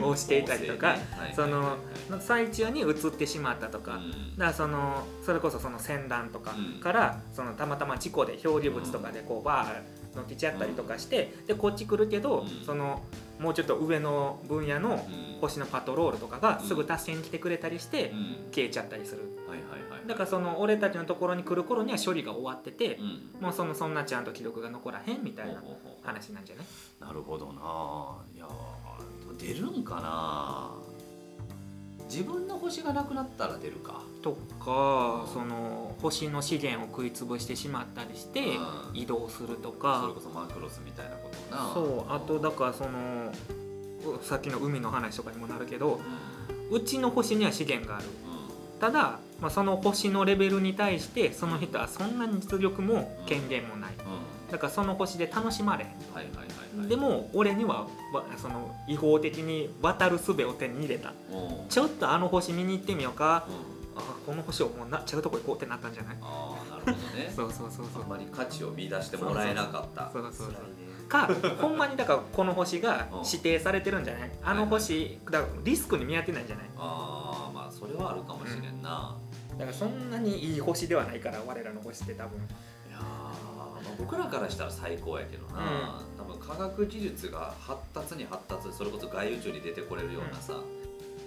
[0.05, 0.95] をしていたりとか
[1.35, 1.77] その
[2.09, 4.03] の最中に移ってしまったとか、だか
[4.37, 6.81] らそのそれこそその船団とかうん。
[6.81, 9.81] から、そのたまたま事故で漂流物とかでこうバー
[10.15, 12.65] 乗ってちゃったりとかして、でこっち来るけど、うん。
[12.65, 13.01] その
[13.39, 15.33] もうちょっと上の分野のうん。
[15.41, 18.35] 星のパトロールとかがすぐ助けに来てくれたりしてうん。
[18.53, 19.21] 消えちゃったりする。
[20.07, 23.41] だからその俺たちのところに来る頃には処理が終わっててう、ん。
[23.41, 25.61] もうそのそんなちゃんと記録が残らへんみたいな
[26.03, 26.65] 話なんじゃない？
[26.99, 28.17] なるほどな。
[28.35, 30.71] いやー出るんかな
[32.09, 34.01] 自分の星がなくなったら出るか。
[34.21, 38.43] とかその星の資源を食い潰してしまったりしてう
[38.93, 38.97] ん。
[38.97, 41.71] 移動するとそれかこそマクロスみたいなことな。
[41.73, 42.13] そう。
[42.13, 43.31] あとだからその
[44.21, 45.99] さっきの海の話とかにもなるけど
[46.69, 48.05] ううちの星には資源がある。
[48.05, 48.13] んうん。
[48.79, 53.93] ただ、まあ、その星のレベルに対してその人はそんなに実力も権限もない。
[53.97, 54.51] うん。
[54.51, 56.52] だからその星で楽しまれへんはいはい
[56.87, 61.09] でも俺にはわその違法的に渡る術を手に入れた。
[61.09, 61.67] うん。
[61.69, 63.47] ちょっとあの星見に行ってみようか。
[63.47, 63.73] うん。
[63.95, 66.17] あこの星をもうな違うとこ行こうってなったんじゃない？
[66.21, 67.29] ああなるほどね。
[67.35, 68.03] そうそうそうそう。
[68.03, 70.09] あんまり価値を見出してもらえなかった。
[70.11, 70.67] そうそうそう辛いね。
[71.07, 71.29] か
[71.61, 74.31] ほんまにだからこの星がうん指定されてるんじゃない？
[74.41, 76.65] あの星だからリスクに見合ってないんじゃない？
[76.75, 79.15] ああまあそそれはあるかもしれんな、
[79.51, 82.39] だからそんなにいい星ではないから我らの星って多分
[83.97, 90.59] 僕らからしたら最高やけどな、多分科学技術が発達に発達それこそ外宇宙に出てこれるようなさ、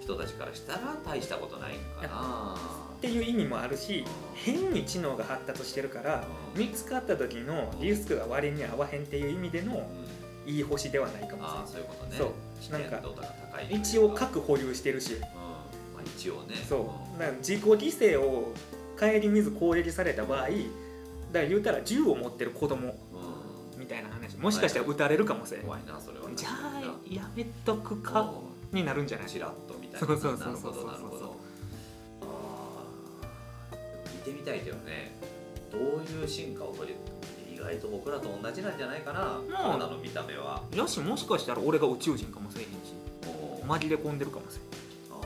[0.02, 2.56] 人たちからしたら大したことないんかな。
[2.96, 6.24] っていう意味もあるし変に知能が発達してるから
[6.54, 6.60] うん。
[6.60, 9.88] 見つかった時のリスクが割に合わへんっていう意味での
[10.46, 10.50] うん。
[10.50, 12.16] いい星ではないかもああしそういうことね。
[12.16, 12.28] そう。
[12.60, 13.02] 知なんか
[13.68, 15.14] 一応核保有してるし。
[15.14, 15.20] うん。
[15.20, 15.28] ま
[15.98, 16.54] あ、一応ね。
[16.68, 17.36] そう。
[17.38, 17.76] 自己犠
[18.16, 18.52] 牲を
[18.98, 20.48] 顧みず攻撃された場合
[21.36, 24.36] だから言うたら銃を持ってる子供うみたいな話。
[24.38, 25.64] もしかしたら撃たれるかもしれな
[26.00, 28.32] それはじゃあやめとくか
[28.72, 29.28] になるんじゃない？
[29.28, 30.06] チラッとみたいな。
[30.06, 30.46] そうそうそうそう。
[30.46, 31.36] なるほどなるほど。
[32.22, 33.76] あー
[34.28, 35.14] 見てみたいけどね。
[35.70, 39.38] どういう進化を取り意外と僕らと同じなんじゃないかな。
[39.52, 40.62] 体の見た目は。
[40.74, 42.74] よしもしかしたら俺が宇宙人かもしれへんし。
[43.66, 45.20] 紛れ込んでるかもしれん。
[45.20, 45.24] あ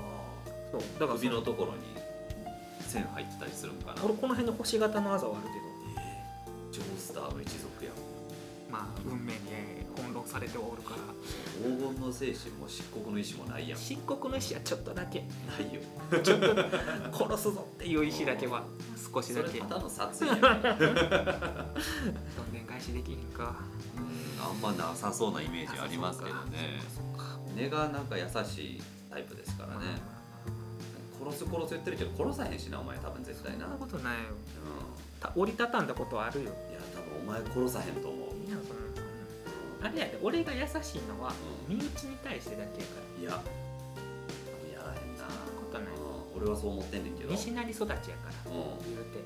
[0.72, 1.78] そうだからー首のところに
[2.80, 4.02] 線入ったりするんかな。
[4.04, 5.69] 俺この辺の星型のあざはあるけど
[6.70, 7.94] ジョースターの一族やん。
[8.70, 9.38] まあ運命に
[9.96, 10.98] 翻弄されておるから。
[11.62, 13.78] 黄金の精神も漆黒の意志もないやん。
[13.78, 15.20] 漆黒の意志はちょっとだけ。
[15.20, 15.26] な
[15.58, 15.80] いよ。
[16.22, 18.64] ちょっと殺すぞっていう意志だけは
[19.12, 19.58] 少しそだけ。
[19.58, 20.40] れただの殺意やん。
[20.40, 20.52] どん
[22.52, 23.56] でん返しできひんか。
[24.40, 26.80] あんまなさそうなイメージありますけどね。
[27.54, 30.00] 根がなんか優しいタイプですからね。
[31.22, 34.30] 殺す殺す言ってるけど殺さへんしなお前多分絶対な、そんなことないよ。
[34.30, 36.50] うた折りたたんだことはあるよ。
[36.50, 38.76] ん、いや多分お前殺さへんと思う、いやそん。
[39.82, 41.32] なあれやで俺が優しいのは
[41.68, 43.20] 身内に対してだけやから。
[43.20, 43.30] いや
[44.72, 45.88] やらへんなことない。
[45.94, 48.04] うん、俺はそう思ってんねんけど、うん、西成育ちやから
[48.44, 49.20] 言うて。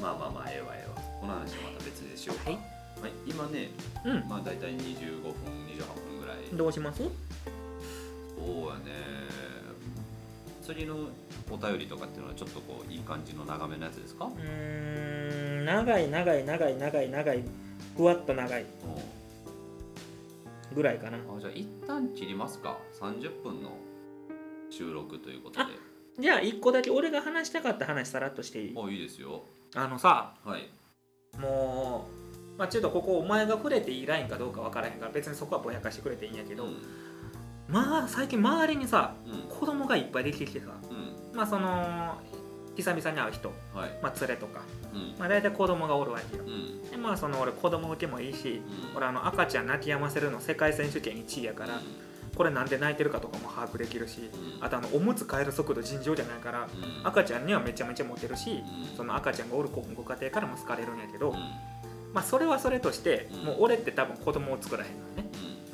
[0.00, 0.94] まあまあまあええわええわ。
[1.20, 2.60] この話はまた別でしようか、はい。
[3.02, 3.70] はい、今ね
[4.04, 4.28] うん。
[4.28, 5.32] まあ大体25分
[5.68, 6.36] 28分ぐらい。
[6.52, 7.02] どうします？
[7.02, 7.08] そう
[8.68, 8.80] やね。
[10.62, 11.08] 次の
[11.50, 17.44] お便りとかっていうのはちょっとこういい感じの長めのやつですか、うーん長い長い長い長い長い
[17.96, 18.64] ふわっと長い
[20.74, 21.18] ぐらいかな。
[21.18, 22.78] あじゃあ一旦切りますか。
[23.00, 23.72] 30分の
[24.70, 25.72] 収録ということで。
[26.18, 28.74] じゃあ一個だけ俺が話したかった話さらっとしていい？
[28.76, 29.44] あいいですよ。
[29.74, 30.70] あのさはい。
[31.38, 32.06] も
[32.56, 36.76] う、まあ、ちょっとここお前が触れていいラインかどうかわからへんから別にそこはぼやかしてくれていいんやけど、うん。
[37.68, 39.32] まあ最近周りにさうん。
[39.48, 40.89] 子供がいっぱいできてきてさうん
[41.32, 42.18] まあその
[42.76, 43.90] 久々に会う人、はい。
[44.02, 44.62] まあ、連れとか、
[44.94, 45.14] うん。
[45.18, 46.44] まあ、大体子供がおるわけよ。
[46.46, 46.90] うん。
[46.90, 48.62] でまあその俺子供受けもいいし
[48.92, 48.96] うん。
[48.96, 51.80] 俺あの赤ちゃん泣き止ませるの世界選手権1位やから
[52.36, 54.64] これなんで泣いてるかとかも把握できるしうん。
[54.64, 56.68] あとあのおむつ変える速度尋常じゃないから
[57.02, 57.06] うん。
[57.06, 58.96] 赤ちゃんにはめちゃめちゃモテるしうん。
[58.96, 61.36] その赤ちゃんがおるごご家庭からも好かれるんやけど、うん。
[62.14, 63.44] まあそれはそれとしてうん。
[63.44, 65.30] もう俺って多分子供を作らへんのよね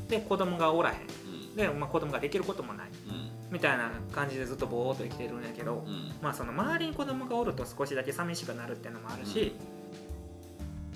[0.09, 0.97] で子供がおらへん。
[0.99, 1.57] うん。
[1.57, 2.89] で、まあ、子供ができることもない。
[3.09, 3.16] うん
[3.51, 6.13] みたいな感じでずっとぼーっと生きてるんやけど、うん。
[6.21, 9.55] まあその周りに子供がおると少しだけ寂しくなるっていうのもあるし、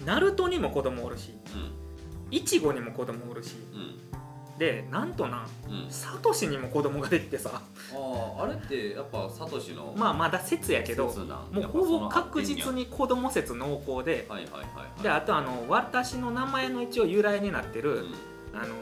[0.05, 1.35] ナルトにも子供おるし
[2.31, 4.59] イチゴにも子供おるしうん。
[4.59, 5.85] でなんとなうん。
[5.85, 7.51] うんサトシにも子供ができてさ。
[7.55, 11.07] あああれってやっぱサトシのまあまだ説やけど
[11.53, 15.03] もうほぼ確実に子供説濃厚ではいはいはいはい。
[15.03, 18.07] であとあの私の名前の一応由来になってる、
[18.53, 18.59] うん。
[18.59, 18.75] あの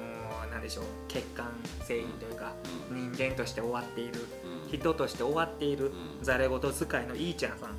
[0.68, 0.84] でしょう。
[1.08, 1.46] 血管
[1.82, 2.52] 繊維というか
[2.90, 3.10] うん。
[3.12, 4.26] 人間として終わっている。
[4.64, 4.78] うん。
[4.78, 5.86] 人として終わっている。
[5.86, 6.24] うん。
[6.24, 7.70] ざれ言使いのいいちゃんさん。
[7.70, 7.76] うん。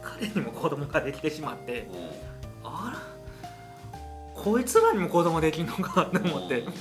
[0.00, 2.68] 彼にも子供ができてしまってうん。
[2.68, 4.40] あら。
[4.42, 6.60] こいつらにも子供できんのかって思って。
[6.60, 6.72] うん。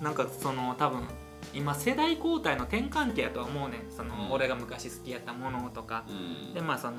[0.00, 1.02] なんかその多分
[1.56, 3.90] 今世代交代の転換期やとは思うねん。
[3.90, 4.32] その、うん。
[4.32, 6.04] 俺が昔好きやったものとか。
[6.06, 6.54] うん。
[6.54, 6.96] でまあその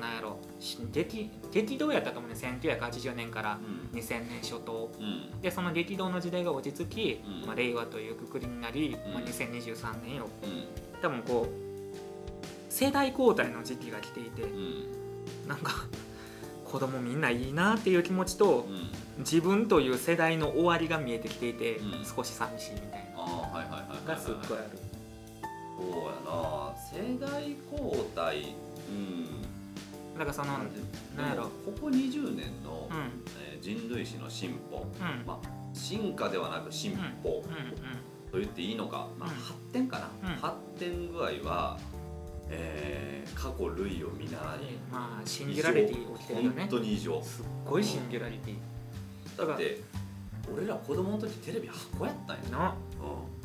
[0.00, 0.38] なんやろ。
[0.60, 3.58] し激激動やったと思うね1980年から
[3.92, 3.98] うん。
[3.98, 4.92] 2000年初頭。
[4.98, 5.40] うん。
[5.40, 7.46] でその激動の時代が落ち着き、うん。
[7.46, 9.12] まあ、令和というくくりになり、うん。
[9.12, 10.28] まあ、2023年よ。
[10.44, 11.00] うん。
[11.02, 15.48] 多分こう世代交代の時期が来ていてうん。
[15.48, 15.72] なんか
[16.64, 18.90] 子供みんないいなっていう気持ちとうん。
[19.18, 22.04] 自分という世代の終わりが見えてきていて、うん。
[22.04, 23.09] 少し寂しいみたいな
[24.10, 24.78] がすっごいある。
[25.78, 26.74] そうやな。
[26.76, 28.54] 世代交代。
[28.88, 29.42] うん。
[30.18, 30.80] だからそのなんで
[31.16, 31.44] なんやろ。
[31.44, 32.96] ここ20年の、うん。
[33.44, 35.26] えー人類史の進歩、うん。
[35.26, 37.44] まあ、進化ではなく進歩。
[37.46, 37.54] うん。
[37.54, 37.72] うん。
[38.32, 39.34] と言っていいのか、まあ、うん。
[39.34, 40.36] 発展かな、うん。
[40.36, 41.78] 発展具合は、
[42.48, 44.38] えー過去類を見習い。
[44.90, 46.60] まあシンギュラリティ起きてるよね。
[46.62, 47.22] 本当に異常。
[47.22, 49.46] すっごいシンギュラリティ。
[49.46, 49.80] だって
[50.52, 52.42] 俺ら子供の時テレビ箱やったんや。
[52.50, 52.74] な。
[53.00, 53.39] う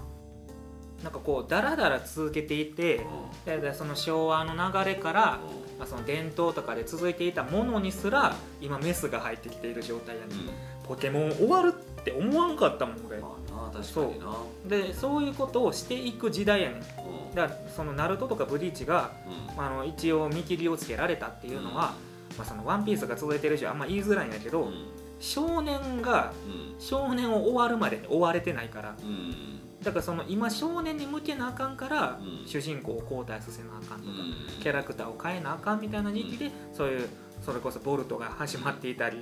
[1.06, 3.00] なんかこうダラダラ続けていてん。
[3.00, 5.40] うんその昭和の流れから、
[5.76, 10.40] うまあ、その伝統とかで続いていたものにすら今メスが入ってきている状態やね、ん。
[10.40, 10.50] うん。
[10.84, 13.20] ポケモン終わるって思わんかったもん俺。
[13.20, 14.36] まあな確かにな。
[14.66, 16.80] でそういうことをしていく時代やねん。
[16.80, 17.36] うん。
[17.36, 19.56] だからそのナルトとかブリーチが、うん。
[19.56, 21.94] まあ、あの一応見切りをつけられたっていうのは、
[22.36, 24.74] まあ、そのワンピースが続いてるしあんま言いづらいんやけど、うん。
[25.20, 26.82] 少年がうん。
[26.82, 28.96] 少年を終わるまでに追われてないから。
[29.04, 29.55] うん
[29.86, 32.48] だからその今少年に向けなあかんから、うん。
[32.48, 34.62] 主人公を交代させなあかんとか、うん。
[34.62, 37.08] キャラクターを変えなあかんみたいな時期で、そういう
[37.42, 39.18] それこそボルトが始まっていたり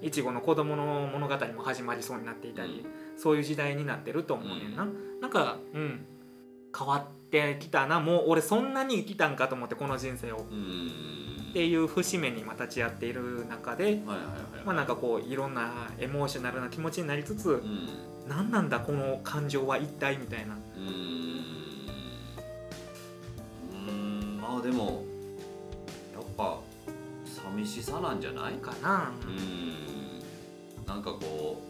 [0.00, 0.06] うん。
[0.06, 2.84] いちごの子供の物語も始まりそうになっていたり、
[3.16, 4.86] そういう時代になってると思うねんな、
[5.22, 6.04] なんかうん。
[6.78, 7.98] 変わってきたな。
[7.98, 10.46] もう俺そんなに生きたんかと思ってこの人生を。
[10.50, 11.17] うん
[11.58, 14.00] っていう節目に今立ち会っている中で、
[14.64, 17.88] まあなんかこういろんなエモーショナルな気持ちになりつつ、うん。
[18.28, 20.54] 何なんだこの感情は一体みたいな。
[20.54, 24.40] うーん。
[24.40, 25.02] まあでも
[26.14, 26.60] やっぱ
[27.26, 28.52] 寂しさなんじゃない？
[28.52, 29.32] かな、うー
[30.84, 30.86] ん。
[30.86, 31.60] なんかこ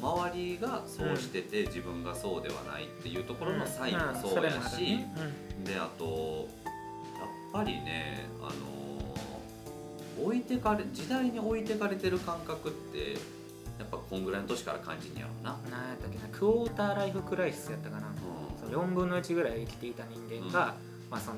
[0.00, 5.04] う周りがそうしてて自分がそうではないっていうところのサインもそうやし、
[5.62, 6.48] であと
[7.18, 8.75] やっぱりねあの
[10.22, 13.12] 置いてかれ時代に置いてかれてる感覚って
[13.78, 15.58] やっぱこんぐらいの年から感じんやろうな。
[15.64, 18.06] うん、なんやったっけなクォーターライフクライシスやったかな、
[18.58, 20.74] その4分の1ぐらい生きていた人間が、
[21.10, 21.36] まあ、その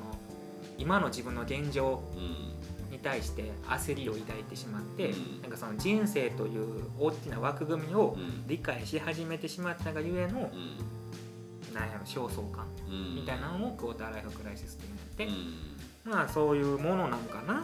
[0.77, 2.59] 今の自分の現状うん。
[2.89, 5.41] に対して焦りを抱いてしまって、うん。
[5.43, 8.47] なんかその人生という大きな枠組みをうん。
[8.47, 11.73] 理解し始めてしまったがゆえの、うん。
[11.73, 13.15] なんやろ焦燥感うん。
[13.15, 14.87] みたいなのをクォーターライフクライシスって
[15.19, 16.11] 言うって、ん。
[16.11, 17.63] まあそういうものなんかな、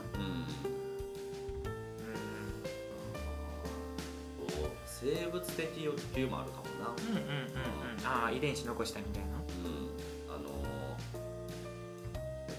[5.05, 8.05] 生物的欲求もあるかもな、ん、うんうんうんうん。
[8.05, 9.29] ああ遺伝子残したみたいな。
[9.29, 10.49] うん、あの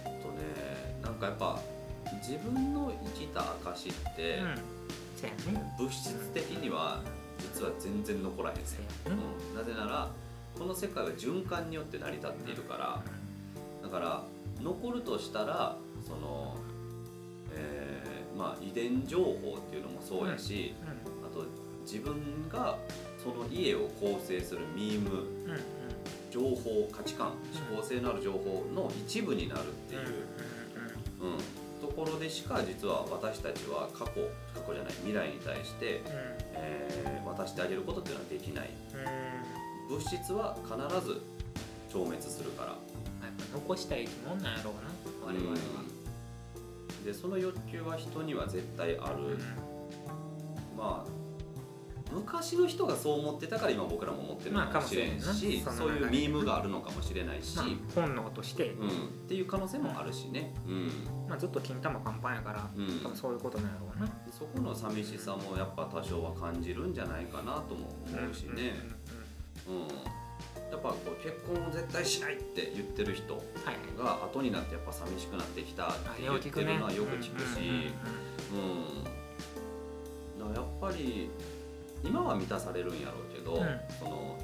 [0.05, 1.61] えっとねなんかやっぱ
[2.23, 4.55] 自分の生きた証って、うん。
[5.17, 5.75] そうやね。
[5.77, 7.03] 物質的には
[7.39, 9.23] 実は全然残らへんそねうやね。
[9.51, 10.11] うん、なぜなら
[10.57, 13.03] この世界は循環によって成り立っているから
[13.83, 14.25] だから
[14.63, 16.57] 残るとしたらその、
[17.55, 21.16] えーまあ、遺伝情報っていうのもそうやし、あと
[21.87, 22.77] 自分が
[23.23, 25.61] その家を構成するミームうんうんうん
[26.31, 27.29] 情報価値観
[27.73, 30.07] 思考性のある情報の一部になるっていう、うん
[31.81, 34.13] ところでしか実は私たちは過去
[34.55, 36.03] 過去じゃない未来に対して、
[36.53, 38.71] えー渡してあげることっていうのはできない。
[39.89, 41.21] 物質は必ず
[41.93, 42.77] 消滅するから。
[43.53, 45.57] 残したい生き物なんやろうな我々は、
[47.05, 49.39] でその欲求は人には絶対ある、
[50.77, 51.26] まあ
[52.13, 58.91] 昔の人がそう思ってたから今僕らも思ってるのかもしれんし、まあそういうミームがあるのかもしれないし、まあ、本能として、うん、っ
[59.29, 60.91] ていう可能性もあるしね、うん。
[61.29, 63.01] まあ、ずっと金玉パンパンやから、うん。
[63.01, 64.09] 多分そういうことなんやろうな。
[64.31, 68.75] そこの寂しさもやっぱ多少は感じるんじゃないかなとも思うしね、
[69.69, 70.17] うん
[70.71, 73.45] やっぱこう結婚を絶対しないって言ってる人はい。
[73.99, 77.61] が後になってやっぱ寂しくなってきたって言ってるのはよく聞くし、
[78.53, 79.05] うん、
[80.39, 81.31] だからやっぱり
[82.07, 83.81] 今は満たされるんやろうけど、うん。
[83.99, 84.39] その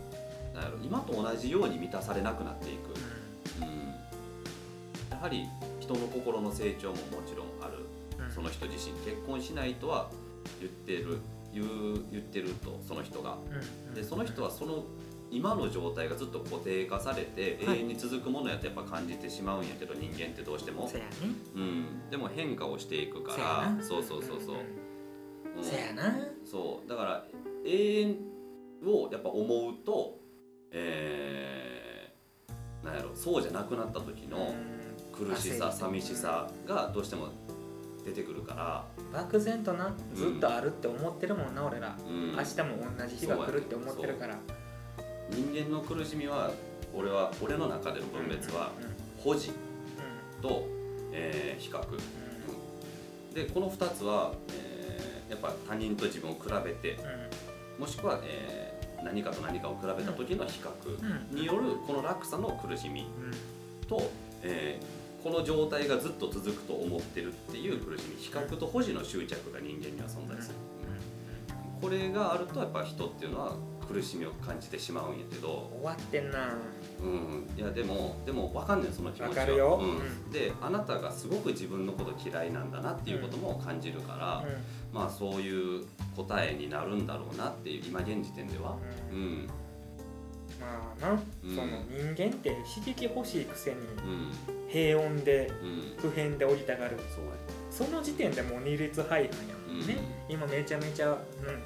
[0.55, 2.91] なんやろ今と同じように満たされなくなっていく、
[3.61, 3.69] うん、
[5.11, 5.47] やはり
[5.81, 7.79] 人の心の成長ももちろんある。
[8.35, 10.11] その人自身結婚しないとは
[10.61, 11.19] 言ってる
[11.53, 13.37] 言う言ってるとその人が。
[13.95, 14.85] でその人はその
[15.31, 17.79] 今の状態がずっと固定化されてはい。
[17.79, 20.85] 永遠に続くものやとやっぱ感じてしまうんやけど人間ってどうしても。
[20.85, 21.03] ね。
[21.55, 23.71] うん、でも変化をしていくから。
[23.71, 23.83] な。
[23.83, 24.57] そうそうそうそう、
[25.57, 25.65] うん。
[25.65, 26.15] せやな。
[26.45, 26.89] そう。
[26.89, 27.27] だから
[27.65, 28.17] 永遠
[28.85, 30.19] をやっぱ思うと
[30.73, 34.55] えー、なんやろそうじゃなくなった時の
[35.13, 37.29] 苦しさ寂しさがどうしても
[38.05, 41.97] 出てくるから、漠然となずっとあるって思ってるもんな俺ら。
[42.05, 44.37] うん、明日も同じ日が来るって思ってるから。
[45.31, 46.51] 人間の苦しみは
[46.93, 48.85] 俺は俺の中での分別はうん。
[48.85, 48.93] うん。
[49.19, 49.53] 保持
[50.41, 50.67] と、
[51.13, 51.81] えー比較。
[53.35, 54.93] でこの2つは、えー
[55.33, 56.99] やっぱ他人と自分を比べて
[57.79, 61.37] もしくは、えー何かと何かを比べた時の比較うん。
[61.37, 63.05] によるこの落差の苦しみ
[63.89, 64.11] と、
[64.43, 70.57] えーこの状態がずっと続くと思ってるっていう苦しみ比較と保持の執着が人間には存在する、
[71.81, 76.55] これがあるとやっぱ人っていうのは苦しみを感じてしまうんやけど、終わってんな。
[77.03, 79.29] うん、いやでもでも分かんねんその気持ちは。
[79.29, 79.79] わかるよ。
[79.83, 79.91] うん。
[79.91, 80.31] うん。
[80.31, 84.45] であなたがすごく自分のこと嫌いなんだなっていうことも感じるから、
[84.93, 85.85] まあそういう
[86.17, 88.77] 答えになるんだろうなっていう今現時点では、
[89.11, 89.23] ううん。
[89.45, 89.47] ん
[90.61, 91.57] まあな、うん。
[91.57, 94.33] その人間って刺激欲しいくせにうん。
[94.69, 96.01] 平穏でうん。
[96.01, 96.97] 普遍で降りたがる。
[97.15, 99.97] そうその時点でもう二律背反やもんね、
[100.29, 101.17] 今めちゃめちゃうん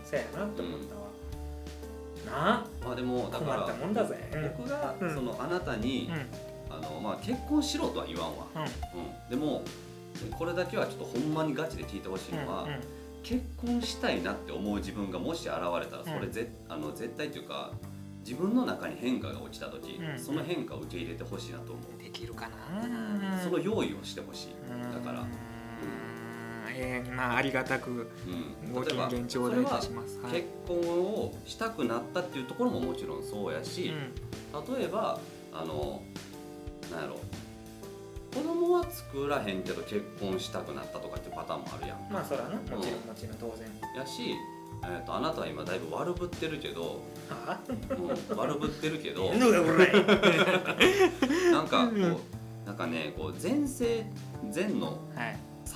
[0.04, 0.94] そうやなって思った。
[0.94, 0.95] わ、
[2.26, 2.66] な。
[2.84, 3.68] まあでもだから
[4.56, 5.14] 僕がうん。
[5.14, 6.74] そのあなたにうん。
[6.74, 8.46] あのまあ結婚しろとは言わんわ。
[8.54, 8.62] うん。
[8.62, 8.68] うん。
[9.30, 9.62] でも
[10.38, 12.66] これだけはちょっとほんまにガチで聞いてほしいのは、
[13.22, 17.72] 結婚したいなって思う自分がもし現れたらそれうんぜ、あの絶対っていうか
[18.20, 20.18] 自分の中に変化が起きた時、うん。
[20.18, 23.40] その変化を受け入れてほしいなと思う、できるかな。
[23.42, 24.48] その用意をしてほしい、
[24.92, 25.26] だから
[26.76, 30.18] うーんえーまあありがたくうん、ご金例えば言頂戴いたします。
[30.20, 33.92] はい結婚をしたくなったっていうところももちろんそうやし、
[34.76, 35.18] 例えば
[35.52, 36.02] あの
[36.90, 37.18] なんやろ。
[38.34, 42.50] 子供は作らへんけど結婚したくなったとかっていうパターンもあるやんうんまあそらな。
[42.50, 43.66] もちろんもちろん当然。
[43.96, 44.34] やし、
[44.84, 47.00] えー、とあなたは今だいぶ悪ぶってるけど、
[47.30, 47.72] はう
[48.34, 49.32] ん、悪ぶってるけど
[51.50, 52.02] なんかこうん。
[52.04, 52.18] う
[52.66, 54.04] なんかねこう前世
[54.54, 54.98] 前の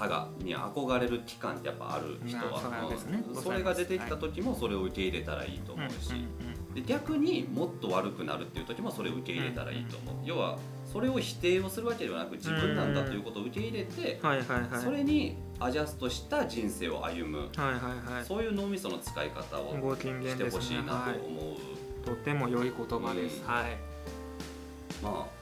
[0.00, 6.12] はい差がに憧れる期間ってやっぱある人は、ねうんそれが出てきた時もそれを受け入れたらいいと思うし、
[6.74, 10.58] で逆にもっと悪くなるっていう時もそれを受け入れたらいいと思う、要は
[10.90, 14.82] それを否定をするわけではなく自分なんだということを受け入れて、はいはいはい。
[14.82, 18.24] それにアジャストした人生を歩む、はいはいはい。
[18.24, 23.46] そういう脳みその使い方をしてほしいねはいなと思う、とても良い言葉です、うん。
[23.46, 23.76] はい。
[25.02, 25.39] まあ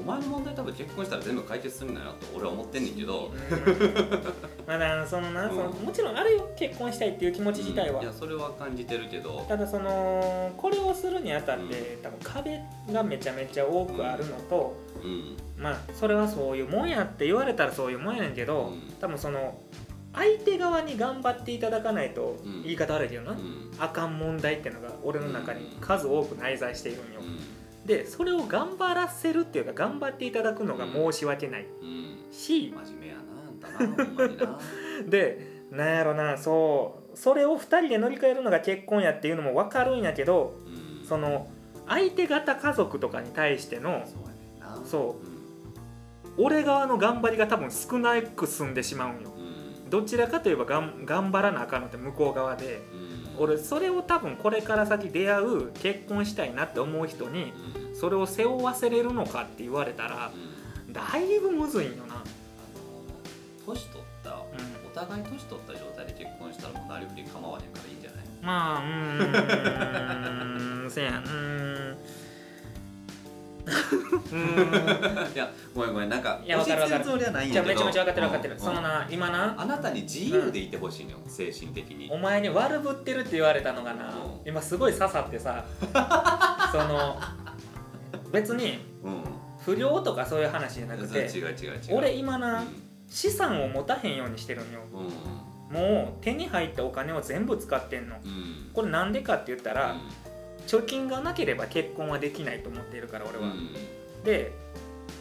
[0.00, 3.30] お前の問題多分結婚したら全部解決するんだなと俺は思ってんねんけど、
[4.66, 5.50] まあだそのな、うん。
[5.50, 8.04] そのもちろんあるよ結婚したいっていう気持ち自体は、うん。
[8.04, 9.44] いやそれは感じてるけど。
[9.48, 12.60] ただそのこれをするにあたって、多分壁
[12.92, 15.36] がめちゃめちゃ多くあるのと、うん。
[15.56, 18.92] まあそれはそういうもんやって言われたらそういうもんやねんけど、うん。
[19.00, 19.60] 多分その
[20.14, 22.62] 相手側に頑張っていただかないと、うん。
[22.64, 23.70] 言い方悪いけどな、うん。
[23.78, 27.20] あかん問題っていうのが俺の中に数多く内在しているんよ、
[27.86, 31.66] でそれを頑張らせるっていうか頑張っていただくのが申し訳ない
[32.30, 34.58] し、真面目やなあんたなほんまにな。
[35.08, 41.06] でなんやろなそうそれを2人で乗り換えるのが結婚やっていうのも分かるんやけどうん。
[41.06, 41.48] その
[41.88, 44.04] 相手方家族とかに対しての
[44.84, 49.32] そう俺側の頑張りが多分少なく済んでしまうんよ。
[49.36, 49.90] うん。
[49.90, 52.80] どちらかといえばがん頑張らなあかんのって向こう側で。
[52.94, 57.52] うん俺それを多分これから先出会う結婚したいなって思う人に
[57.86, 57.96] うん。
[57.96, 60.30] それを背負わせれるのかって言われたら
[60.86, 60.92] うん。
[60.92, 62.22] だいぶむずいんよな。
[63.66, 64.30] 年取った？
[64.30, 64.32] ん。
[64.86, 68.24] お互い年取った状態で結婚したらもうなりふり構わへんからいいんじゃない？
[68.42, 70.90] まあうーん。
[70.90, 71.96] せやうん
[75.34, 77.04] いやごめんごめんなんかいやわかるわかる。
[77.04, 78.60] つもりはないんじゃやけどあめちゃめちゃ分かってる分かってる、うん。
[78.60, 79.54] そのな今な。
[79.56, 82.08] あなたに自由でいてほしいのよ、精神的に。
[82.10, 84.12] お前に悪ぶってるって言われたのがな、うん。
[84.44, 85.64] 今すごい刺さってさ
[86.72, 87.18] その
[88.32, 89.24] 別にうん。
[89.64, 91.96] 不良とかそういう話じゃなくて違う違う違う。
[91.96, 92.66] 俺今うなん。
[93.08, 94.80] 資産を持たへんようにしてるんよ。
[94.92, 95.76] うん。
[95.76, 98.16] もう手に入ったお金を全部使ってんの。
[98.16, 98.70] うん。
[98.72, 99.96] これなんでかって言ったら、
[100.66, 103.74] 貯金がなければ結婚はできないと思っているから俺は、うん。
[104.24, 104.52] で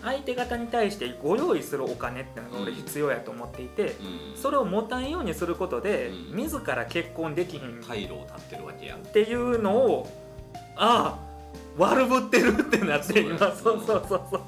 [0.03, 3.95] 相手方に対してご用意するお金ってのが俺うん必要やと思っていて、
[4.33, 4.41] うん。
[4.41, 6.37] それを持たんようにすることで、うん。
[6.37, 7.79] 自ら結婚できひん。
[7.79, 8.95] っ退路を立ってるわけや。
[8.95, 10.07] ていうのを
[10.75, 11.31] ああ
[11.77, 13.37] 悪ぶってるってなって今。
[13.37, 14.41] そうそうそうそう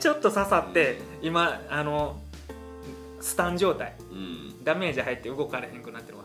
[0.00, 2.18] ちょっと刺さって今あの
[3.20, 3.94] スタン状態。
[4.10, 4.64] うん。
[4.64, 6.15] ダメージ入って動かれへんくなってる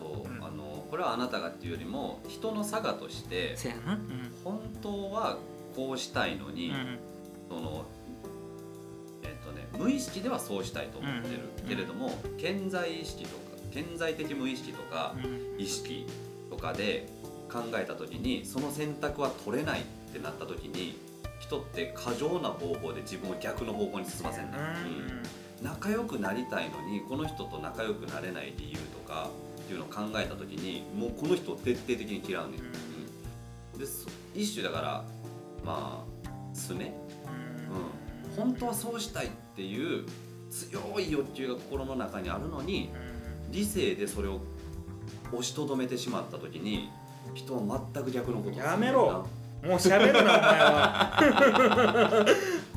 [0.91, 3.93] これはあなたがっていうよりも人の差がとしてせやな。
[3.93, 4.31] うん。
[4.43, 5.37] 本当は
[5.75, 6.99] こうしたいのに、うん。
[7.49, 7.85] その
[9.23, 11.67] えっとね無意識ではそうしたいと思ってる、うん。
[11.67, 13.35] けれども顕在意識とか
[13.71, 15.27] 顕在的無意識とかう
[15.57, 15.61] ん。
[15.61, 16.05] 意識
[16.49, 17.07] とかで
[17.49, 19.83] 考えた時にその選択は取れないっ
[20.13, 20.99] てなった時に
[21.39, 24.57] 人って過剰な方法で自分を逆の方向に進ませんね、
[25.59, 25.65] うん。
[25.65, 29.29] 仲良くなりたいのにこの人と仲良くなれない理由とか
[29.71, 32.59] っていうのを考えた時にもうこの人を徹底的に嫌うねん、
[33.73, 33.79] うん。
[33.79, 35.05] でそ一種だから
[35.63, 36.93] まあすね
[38.27, 38.35] うん。
[38.35, 40.05] 本当はそうしたいっていう
[40.49, 42.91] 強い欲求が心の中にあるのに
[43.49, 44.41] 理性でそれを
[45.31, 46.89] 押しとどめてしまった時に
[47.33, 49.25] 人は全く逆のことやめろ。
[49.63, 52.25] もう喋るなお前は。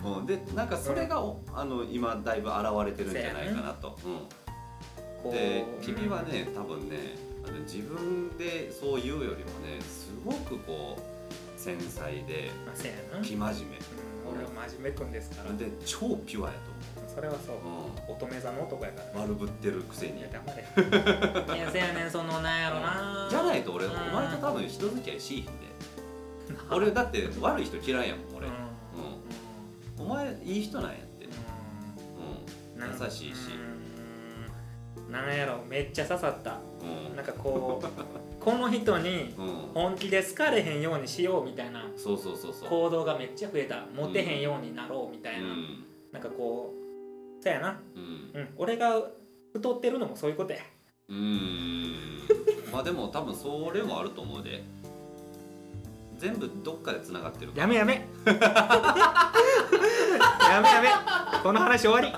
[0.20, 4.18] うん、でなんかそれがお、あの今だいぶ現れてるんじゃないかなと、うん、
[5.30, 7.16] で君はね多分ね
[7.46, 13.22] あの自分でそう言うよりもねすごくこう繊細でまあせやな。
[13.22, 15.50] 生真面うん俺は真面目くんですから。
[15.50, 16.54] 目で超ピュアや
[17.14, 17.44] それはそう。
[17.46, 19.24] と思う、乙女座の男やから。
[19.24, 20.18] うん、悪ぶってるくせに。
[20.18, 20.62] いや黙れ。
[21.56, 23.28] いやせやねんそのなんやろな。
[23.30, 23.92] じゃないと俺うん。
[23.92, 25.50] お前と多分人付き合いしいひんで。
[26.70, 28.50] 俺だって悪い人嫌いやもん俺、う
[29.98, 31.32] うん、お前いい人なんやって、んう
[32.80, 33.04] ん、うん。
[33.04, 33.73] 優しいし、うん
[35.10, 36.58] なんやろめっちゃ刺さった。
[36.82, 37.16] うん。
[37.16, 39.46] なんかこうこの人にうん。
[39.74, 42.68] 本気で好かれへんようにしようみたいなそうそうそうそう。
[42.68, 43.86] 行動がめっちゃ増えた。
[43.94, 45.84] モテへんようになろうみたいな、うん。
[46.12, 46.72] なんかこ
[47.40, 47.80] うそうやな。
[47.94, 48.40] うん。
[48.40, 48.48] うん。
[48.56, 49.02] 俺が
[49.52, 50.58] 太ってるのもそういうことや。
[51.08, 51.94] うーん。
[52.72, 54.62] まあでも多分それもあると思うで。
[56.16, 57.94] 全部どっかでつながってるやめやめ。
[58.24, 58.40] や
[60.62, 60.88] めやめ。
[61.42, 62.08] この話終わり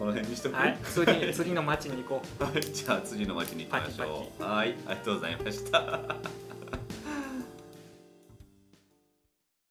[0.00, 0.78] この辺にしとく、はい。
[0.82, 2.44] 次次の町に行こう。
[2.44, 2.62] はい。
[2.62, 4.42] じゃあ次の町に行きましょう。
[4.42, 4.74] はい。
[4.86, 5.80] ありがとうございました